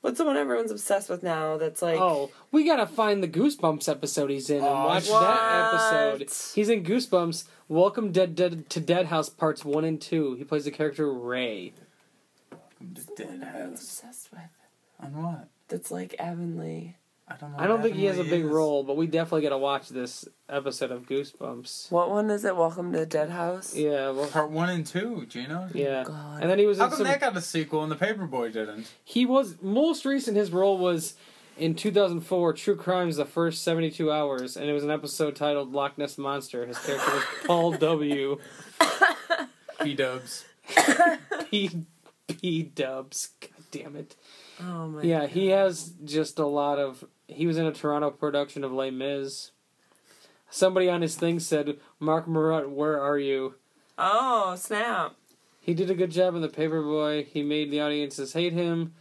[0.00, 1.56] What's the one everyone's obsessed with now?
[1.58, 1.98] That's like.
[1.98, 5.20] oh, we gotta find the Goosebumps episode he's in and Oh, watch what?
[5.20, 5.74] that
[6.14, 6.54] episode.
[6.54, 7.44] He's in Goosebumps.
[7.68, 10.34] Welcome Dead, Dead to Dead House parts one and two.
[10.34, 11.72] He plays the character Ray.
[12.78, 14.40] What's the one everyone's obsessed with?
[15.00, 15.48] On what?
[15.68, 16.94] That's like Avonlea.
[17.28, 17.58] I don't know.
[17.58, 18.50] I don't what think he has a big is.
[18.50, 21.90] role, but we definitely gotta watch this episode of Goosebumps.
[21.90, 22.56] What one is it?
[22.56, 23.74] Welcome to the Dead House.
[23.74, 25.66] Yeah, well, Part one and two, Gino.
[25.68, 26.04] Oh yeah.
[26.04, 26.40] God.
[26.40, 27.06] And then he was How in come some.
[27.08, 28.92] that got a sequel and the Paperboy didn't?
[29.02, 30.36] He was most recent.
[30.36, 31.14] His role was
[31.58, 35.98] in 2004, True Crimes: The First 72 Hours, and it was an episode titled Loch
[35.98, 36.64] Ness Monster.
[36.64, 38.38] His character was Paul W.
[39.82, 40.44] P Dubs.
[41.50, 41.86] P.
[42.28, 42.62] P.
[42.62, 43.30] Dubs.
[43.40, 44.14] God damn it.
[44.60, 45.02] Oh my.
[45.02, 47.04] Yeah, he has just a lot of.
[47.28, 49.50] He was in a Toronto production of Les Mis.
[50.48, 53.54] Somebody on his thing said, "Mark Marat, where are you?"
[53.98, 55.16] Oh snap!
[55.60, 57.26] He did a good job in The Paperboy.
[57.26, 58.94] He made the audiences hate him.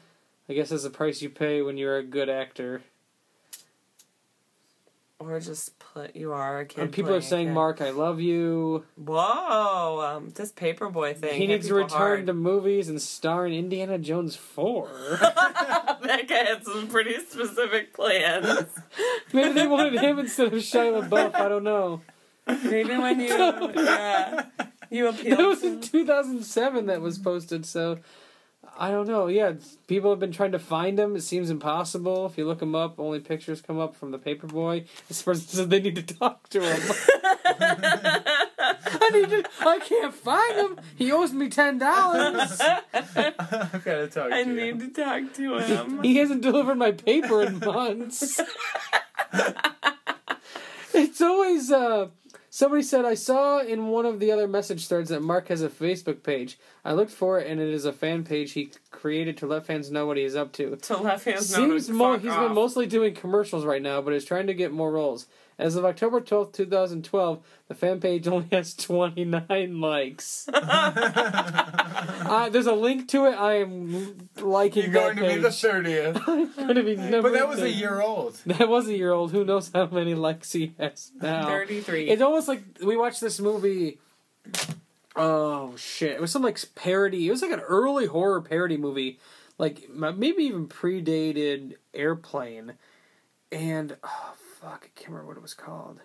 [0.49, 2.81] I guess that's the price you pay when you're a good actor.
[5.19, 6.81] Or just put you are a kid.
[6.81, 10.01] And people are saying, "Mark, I love you." Whoa!
[10.01, 11.39] Um, this paperboy thing.
[11.39, 12.27] He needs to return hard.
[12.27, 14.89] to movies and star in Indiana Jones 4.
[15.21, 18.65] that guy had some pretty specific plans.
[19.33, 21.33] Maybe they wanted him instead of Shia LaBeouf.
[21.33, 22.01] I don't know.
[22.45, 23.27] Maybe when you
[23.75, 24.45] yeah
[24.91, 27.99] you appeal That was to in 2007 that was posted, so
[28.77, 29.27] I don't know.
[29.27, 29.53] Yeah,
[29.87, 31.15] people have been trying to find him.
[31.15, 32.25] It seems impossible.
[32.25, 34.85] If you look him up, only pictures come up from the Paperboy.
[35.07, 36.81] This person said they need to talk to him.
[37.47, 39.43] I need to.
[39.61, 40.79] I can't find him.
[40.97, 42.59] He owes me ten dollars.
[42.61, 44.73] I've got to talk I to you.
[44.73, 46.03] need to talk to him.
[46.03, 48.41] He hasn't delivered my paper in months.
[50.93, 52.07] it's always uh
[52.55, 55.67] somebody said I saw in one of the other message threads that Mark has a
[55.67, 56.57] Facebook page.
[56.85, 59.91] I looked for it and it is a fan page he created to let fans
[59.91, 60.77] know what he is up to.
[60.77, 62.47] to left hands know to Seems more he's off.
[62.47, 65.27] been mostly doing commercials right now, but is trying to get more roles.
[65.59, 70.47] As of October 12th, 2012, the fan page only has 29 likes.
[72.25, 73.35] uh, there's a link to it.
[73.35, 76.25] I am liking You're going that to be the thirtieth.
[76.25, 78.39] going to be number But that was a year old.
[78.45, 79.31] That was a year old.
[79.31, 81.45] Who knows how many likes he has now?
[81.45, 82.09] 33.
[82.09, 83.99] It's almost like we watched this movie.
[85.15, 86.11] Oh shit!
[86.11, 87.27] It was some like parody.
[87.27, 89.19] It was like an early horror parody movie,
[89.57, 92.73] like maybe even predated Airplane.
[93.51, 95.99] And oh fuck, I can't remember what it was called.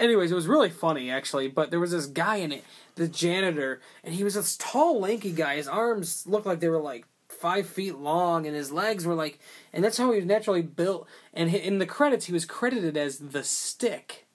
[0.00, 1.48] Anyways, it was really funny actually.
[1.48, 2.64] But there was this guy in it,
[2.96, 5.56] the janitor, and he was this tall, lanky guy.
[5.56, 9.38] His arms looked like they were like five feet long, and his legs were like,
[9.72, 11.06] and that's how he was naturally built.
[11.32, 14.26] And in the credits, he was credited as the Stick.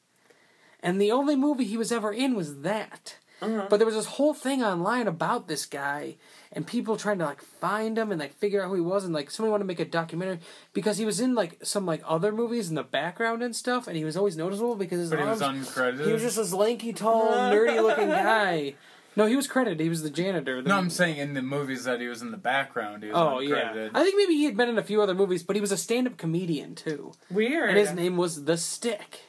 [0.81, 3.17] And the only movie he was ever in was that.
[3.41, 3.67] Uh-huh.
[3.69, 6.15] But there was this whole thing online about this guy
[6.55, 9.13] and people trying to like find him and like figure out who he was and
[9.13, 10.39] like somebody wanted to make a documentary
[10.73, 13.97] because he was in like some like other movies in the background and stuff and
[13.97, 16.05] he was always noticeable because his But he was arms- uncredited.
[16.07, 18.75] he was just this lanky, tall, nerdy looking guy.
[19.17, 19.79] No, he was credited.
[19.79, 20.61] He was the janitor.
[20.61, 23.17] The- No, I'm saying in the movies that he was in the background, he was
[23.17, 23.89] Oh yeah.
[23.93, 25.77] I think maybe he had been in a few other movies, but he was a
[25.77, 27.69] stand-up comedian too, Weird.
[27.69, 29.21] and his name was The Stick.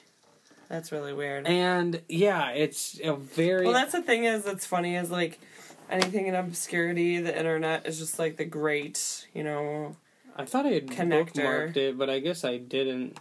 [0.68, 1.47] That's really weird.
[1.47, 5.39] And yeah, it's a very Well, that's the thing is that's funny is like
[5.91, 9.97] anything in obscurity, the internet is just like the great, you know.
[10.37, 11.32] I thought I had Connector.
[11.72, 13.18] bookmarked it, but I guess I didn't.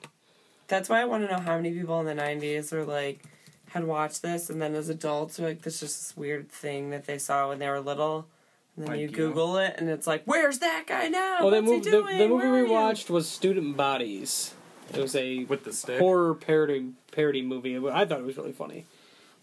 [0.67, 3.23] That's why I want to know how many people in the '90s were like
[3.69, 7.05] had watched this, and then as adults, were like this just this weird thing that
[7.05, 8.27] they saw when they were little,
[8.75, 9.11] and then Like you you.
[9.15, 11.39] Google it, and it's like, where's that guy now?
[11.41, 12.17] Well, the, What's he mov- the, doing?
[12.17, 14.53] the movie Where we are watched was Student Bodies.
[14.93, 15.99] It was a With the stick.
[15.99, 17.77] horror parody parody movie.
[17.77, 18.85] I thought it was really funny.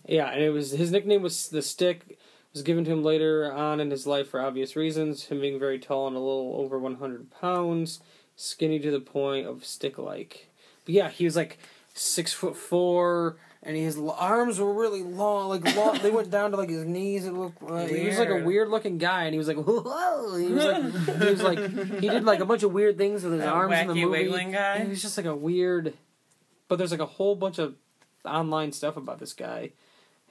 [0.06, 2.18] Yeah, and it was his nickname was the Stick.
[2.54, 5.24] Was given to him later on in his life for obvious reasons.
[5.26, 8.00] Him being very tall and a little over one hundred pounds,
[8.36, 10.50] skinny to the point of stick like.
[10.84, 11.58] But yeah, he was like
[11.94, 15.48] six foot four, and his arms were really long.
[15.48, 17.24] Like long, they went down to like his knees.
[17.24, 17.62] It looked.
[17.62, 18.46] Uh, he was like a Weird.
[18.46, 20.36] weird looking guy, and he was like whoa.
[20.36, 21.58] He was like he was like
[22.02, 24.06] he did like a bunch of weird things with his That arms in the movie.
[24.24, 24.74] wiggling guy?
[24.74, 25.94] And He was just like a weird.
[26.68, 27.76] But there's like a whole bunch of
[28.26, 29.70] online stuff about this guy.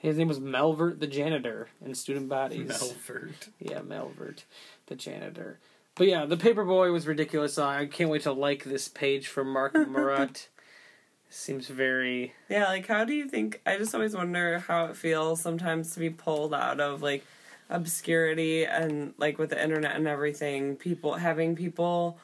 [0.02, 2.68] His name was Melvert the janitor in Student Bodies.
[2.68, 3.50] Melvert.
[3.60, 4.42] Yeah, Melvert
[4.86, 5.60] the janitor.
[5.94, 7.56] But yeah, the Paperboy was ridiculous.
[7.56, 10.48] I can't wait to like this page from Mark Marat.
[11.30, 12.34] Seems very.
[12.48, 13.60] Yeah, like how do you think?
[13.64, 17.24] I just always wonder how it feels sometimes to be pulled out of like
[17.70, 20.74] obscurity and like with the internet and everything.
[20.74, 22.18] People having people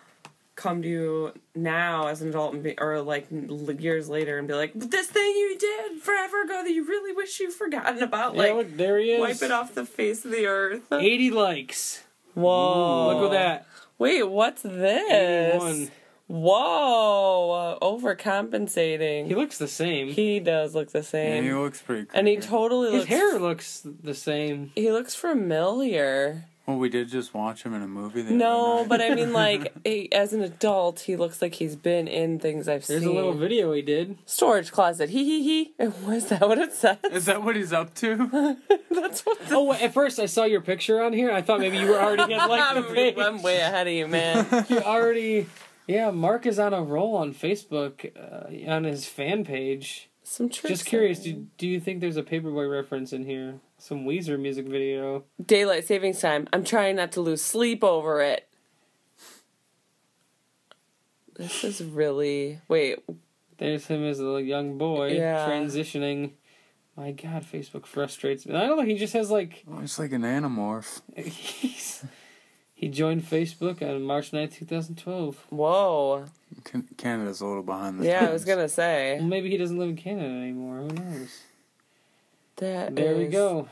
[0.58, 4.54] come to you now as an adult and be, or like years later and be
[4.54, 8.40] like, "This thing you did forever ago that you really wish you've forgotten about." Yeah,
[8.42, 9.20] Like, look, there he is.
[9.20, 10.82] wipe it off the face of the earth.
[10.92, 12.02] 80 likes.
[12.34, 13.06] Whoa!
[13.14, 13.66] Look at that.
[13.98, 15.54] Wait, what's this?
[15.62, 15.90] 81.
[16.28, 17.78] Whoa!
[17.80, 19.26] Overcompensating.
[19.26, 20.08] He looks the same.
[20.08, 21.32] He does look the same.
[21.32, 21.44] And same.
[21.44, 22.18] he looks pretty cool.
[22.18, 23.08] And he totally His looks.
[23.08, 24.72] hair looks the same.
[24.74, 26.44] He looks familiar.
[26.68, 28.20] Well, we did just watch him in a movie.
[28.20, 28.88] The No, other night.
[28.90, 32.68] but I mean, like, he- as an adult, he looks like he's been in things
[32.68, 33.08] I've There's seen.
[33.08, 34.18] There's a little video he did.
[34.26, 35.08] Storage closet.
[35.08, 35.42] He he
[35.78, 35.86] he.
[36.06, 36.98] Was that what it says?
[37.10, 38.56] Is that what he's up to?
[38.90, 39.40] That's what.
[39.40, 41.32] The- Oh, at first I saw your picture on here.
[41.32, 43.14] I thought maybe you were already had liked the I'm, page.
[43.18, 44.66] I'm way ahead of you, man.
[44.68, 45.46] You already,
[45.86, 46.10] yeah.
[46.10, 50.10] Mark is on a roll on Facebook uh, on his fan page.
[50.22, 50.68] Some tricks.
[50.80, 53.60] Just curious, do, do you think there's a Paperboy reference in here?
[53.78, 55.24] Some Weezer music video.
[55.44, 56.48] Daylight savings time.
[56.52, 58.48] I'm trying not to lose sleep over it.
[61.36, 62.98] This is really wait.
[63.58, 65.48] There's him as a young boy Yeah.
[65.48, 66.32] transitioning.
[66.96, 68.56] My God, Facebook frustrates me.
[68.56, 68.84] I don't know.
[68.84, 71.00] He just has like Oh, it's like an animorph.
[71.16, 72.04] he's,
[72.74, 75.46] he joined Facebook on March 9th, 2012.
[75.50, 76.24] Whoa.
[76.96, 79.90] Canada's a little behind the Yeah, I was gonna say Well, maybe he doesn't live
[79.90, 80.78] in Canada anymore.
[80.78, 81.42] Who knows?
[82.58, 82.94] That.
[82.94, 83.68] There we go.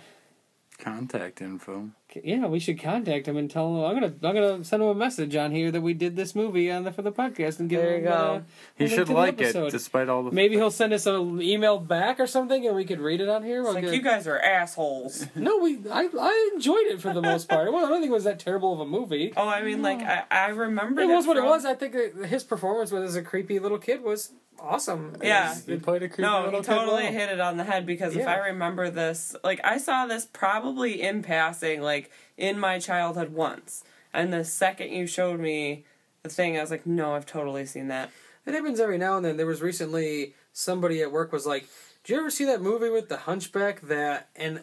[0.79, 1.89] Contact info.
[2.23, 3.85] Yeah, we should contact him and tell him.
[3.85, 6.71] I'm gonna, I'm gonna send him a message on here that we did this movie
[6.71, 8.03] on the for the podcast and give There him.
[8.05, 8.13] you go.
[8.15, 8.41] Uh,
[8.77, 10.33] He should like it, despite all the.
[10.33, 13.43] Maybe he'll send us an email back or something, and we could read it on
[13.43, 13.61] here.
[13.61, 15.27] It's We'll like get- you guys are assholes.
[15.35, 17.73] no, we, I, I enjoyed it for the most part.
[17.73, 19.33] Well, I don't think it was that terrible of a movie.
[19.35, 21.01] Oh, I mean, like I, I remember.
[21.01, 21.65] It was what it was.
[21.65, 25.17] I think his performance with as a creepy little kid was awesome.
[25.23, 25.55] Yeah.
[25.67, 27.13] he played a creepy No, little he totally well.
[27.13, 31.01] hit it on the head because if I remember this, like I saw this probably
[31.03, 35.85] in passing, like in my childhood once, and the second you showed me
[36.23, 38.11] the thing, I was like, no, I've totally seen that.
[38.47, 39.37] It happens every now and then.
[39.37, 41.67] There was recently somebody at work was like,
[42.05, 44.63] "Did you ever see that movie with the Hunchback?" That and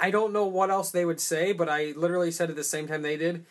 [0.00, 2.88] I don't know what else they would say, but I literally said at the same
[2.88, 3.46] time they did.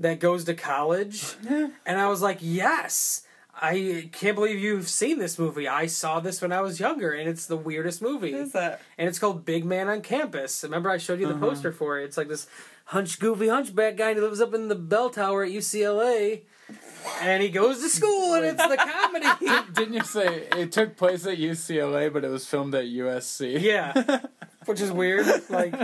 [0.00, 3.22] That goes to college, and I was like, "Yes."
[3.60, 5.68] I can't believe you've seen this movie.
[5.68, 8.32] I saw this when I was younger, and it's the weirdest movie.
[8.32, 8.80] What is that?
[8.98, 10.62] and it's called Big Man on Campus.
[10.64, 11.38] Remember, I showed you Uh-huh.
[11.38, 12.04] the poster for it.
[12.04, 12.46] It's like this
[12.86, 16.42] hunch, goofy hunchback guy who lives up in the bell tower at UCLA,
[17.20, 19.26] and he goes to school, and it's the comedy.
[19.72, 23.60] Didn't you say it took place at UCLA, but it was filmed at USC?
[23.60, 23.92] yeah,
[24.66, 25.26] which is weird.
[25.50, 25.74] Like,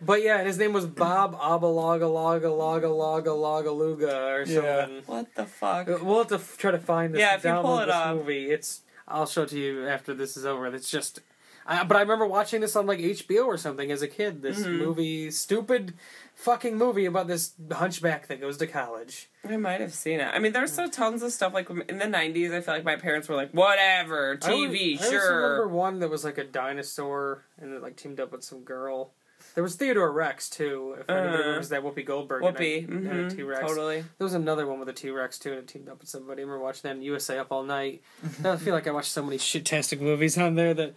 [0.00, 4.80] but yeah, and his name was Bob Abalaga Laga Laga Laga Laga Luga or Yeah.
[4.86, 5.02] something.
[5.06, 5.88] What the fuck?
[5.88, 7.20] Uh, we'll have to f- try to find this.
[7.20, 8.16] Yeah, if you pull it this up.
[8.16, 8.82] movie, it's.
[9.08, 10.66] I'll show it to you after this is over.
[10.66, 11.20] It's just.
[11.68, 14.40] I, but I remember watching this on like HBO or something as a kid.
[14.42, 14.78] This Mm-hmm.
[14.78, 15.94] movie, stupid,
[16.34, 19.28] fucking movie about this hunchback that goes to college.
[19.48, 20.28] I might have seen it.
[20.32, 22.52] I mean, there's so tons of stuff like in the '90s.
[22.54, 26.24] I feel like my parents were like, "Whatever, TV, I sure." remember one that was
[26.24, 29.12] like a dinosaur and it like teamed up with some girl.
[29.54, 30.96] There was Theodore Rex too.
[31.00, 33.60] If anybody Uh, remembers that Whoopi Goldberg Whoopi, and a, and a T Rex.
[33.66, 34.00] totally.
[34.18, 36.42] There was another one with a T Rex too, and it teamed up with somebody.
[36.42, 38.02] I remember watching that in USA Up All Night.
[38.44, 40.94] I feel like I watched so many shit-tastic movies on there that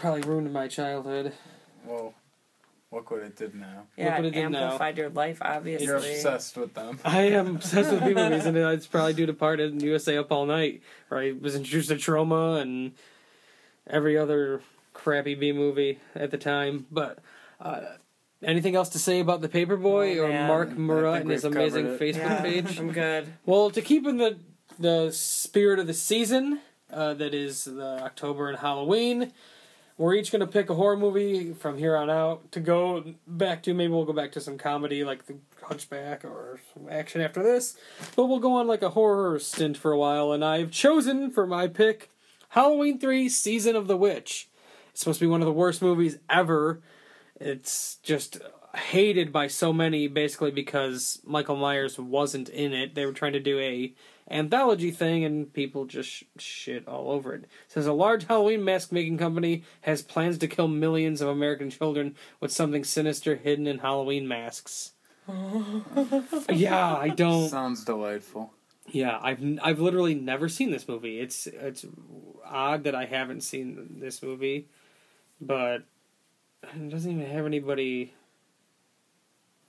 [0.00, 1.32] probably ruined my childhood.
[1.84, 2.14] Well,
[2.90, 3.84] look what it did now.
[3.96, 4.62] Yeah, what it it did now.
[4.64, 5.86] amplified your life, obviously.
[5.86, 6.98] You're obsessed with them.
[7.04, 10.32] I am obsessed with B movies, and it's probably due to part in USA Up
[10.32, 12.92] All Night, where I was introduced to Trauma and
[13.86, 14.62] every other
[14.94, 16.86] crappy B movie at the time.
[16.90, 17.18] But
[17.60, 17.82] uh,
[18.42, 20.48] anything else to say about the Paperboy Oh, or man.
[20.48, 22.78] Mark I Murat and his amazing covered Facebook Yeah, page?
[22.78, 23.32] I'm good.
[23.46, 24.38] Well, to keep in the
[24.78, 29.32] the spirit of the season, uh, that is the October and Halloween,
[30.00, 33.74] we're each to pick a horror movie from here on out to go back to.
[33.74, 37.76] Maybe we'll go back to some comedy like The Hunchback or some action after this,
[38.16, 40.32] but we'll go on like a horror stint for a while.
[40.32, 42.10] And I've chosen for my pick
[42.48, 44.48] Halloween Three: Season of the Witch.
[44.90, 46.80] It's supposed to be one of the worst movies ever.
[47.38, 48.38] It's just
[48.74, 52.94] hated by so many basically because Michael Myers wasn't in it.
[52.94, 53.92] They were trying to do a
[54.30, 57.42] anthology thing and people just sh- shit all over it.
[57.44, 61.70] It says a large Halloween mask making company has plans to kill millions of American
[61.70, 64.92] children with something sinister hidden in Halloween masks.
[66.50, 68.52] yeah, I don't Sounds delightful.
[68.90, 71.20] yeah, I've n- I've literally never seen this movie.
[71.20, 71.84] It's it's
[72.44, 74.66] odd that I haven't seen this movie,
[75.40, 75.82] but
[76.74, 78.14] it doesn't even have anybody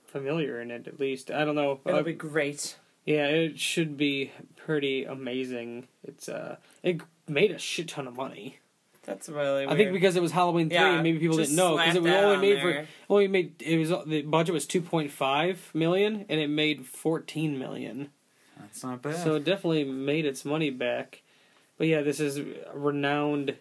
[0.06, 0.86] familiar in it.
[0.88, 1.80] At least I don't know.
[1.86, 2.76] It'll Uh, be great.
[3.04, 5.88] Yeah, it should be pretty amazing.
[6.04, 8.58] It's uh, it made a shit ton of money.
[9.04, 9.66] That's really.
[9.66, 9.70] Weird.
[9.70, 12.02] I think because it was Halloween three, Yeah, and maybe people didn't know because it
[12.02, 12.86] was only made there.
[13.08, 16.86] for only made it was the budget was two point five million, and it made
[16.86, 18.10] fourteen million.
[18.60, 19.16] That's not bad.
[19.16, 21.22] So it definitely made its money back.
[21.78, 22.40] But yeah, this is
[22.72, 23.56] renowned,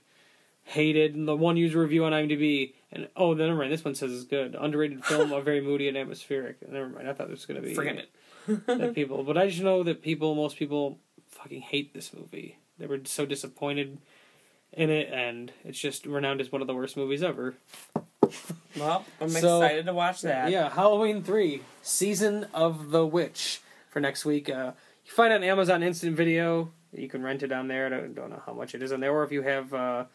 [0.63, 1.25] hated.
[1.25, 3.71] The one user review on IMDb, and oh, never mind.
[3.71, 4.55] This one says it's good.
[4.59, 6.57] Underrated film, a very moody and atmospheric.
[6.69, 7.09] Never mind.
[7.09, 8.09] I thought this was gonna be Forget it.
[8.47, 10.97] That people, but I just know that people, most people,
[11.29, 12.57] fucking hate this movie.
[12.77, 13.97] They were so disappointed
[14.73, 17.55] in it, and it's just renowned as one of the worst movies ever.
[18.77, 20.49] Well, I'm So, excited to watch that.
[20.49, 24.49] Yeah, Halloween three, season of the witch for next week.
[24.49, 24.71] Uh,
[25.05, 26.71] you find it on Amazon Instant Video.
[26.93, 27.85] You can rent it on there.
[27.85, 30.05] I don't, don't know how much it is on there, or if you have uh,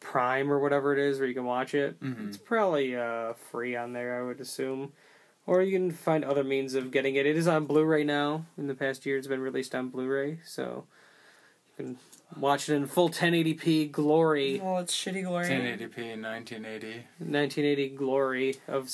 [0.00, 2.00] Prime or whatever it is, where you can watch it.
[2.00, 2.28] Mhm.
[2.28, 4.92] It's probably uh, free on there, I would assume
[5.48, 7.24] or you can find other means of getting it.
[7.24, 8.44] It is on Blu-ray now.
[8.58, 10.84] In the past year, it's been released on Blu-ray, so
[11.78, 11.96] you can
[12.38, 14.60] watch it in full 1080p glory.
[14.62, 15.46] Well, it's shitty glory.
[15.46, 17.06] 1080p, 1980.
[17.18, 18.90] 1980 glory of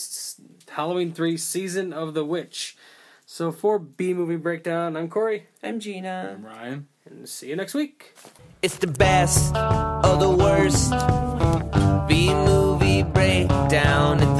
[0.68, 2.76] Halloween 3: Season of the Witch.
[3.26, 5.48] So for B movie breakdown, I'm Corey.
[5.60, 6.36] I'm Gina.
[6.36, 6.86] I'm Ryan.
[7.04, 8.14] And see you next week.
[8.62, 10.92] It's the best of the worst.
[12.06, 14.33] B movie breakdown.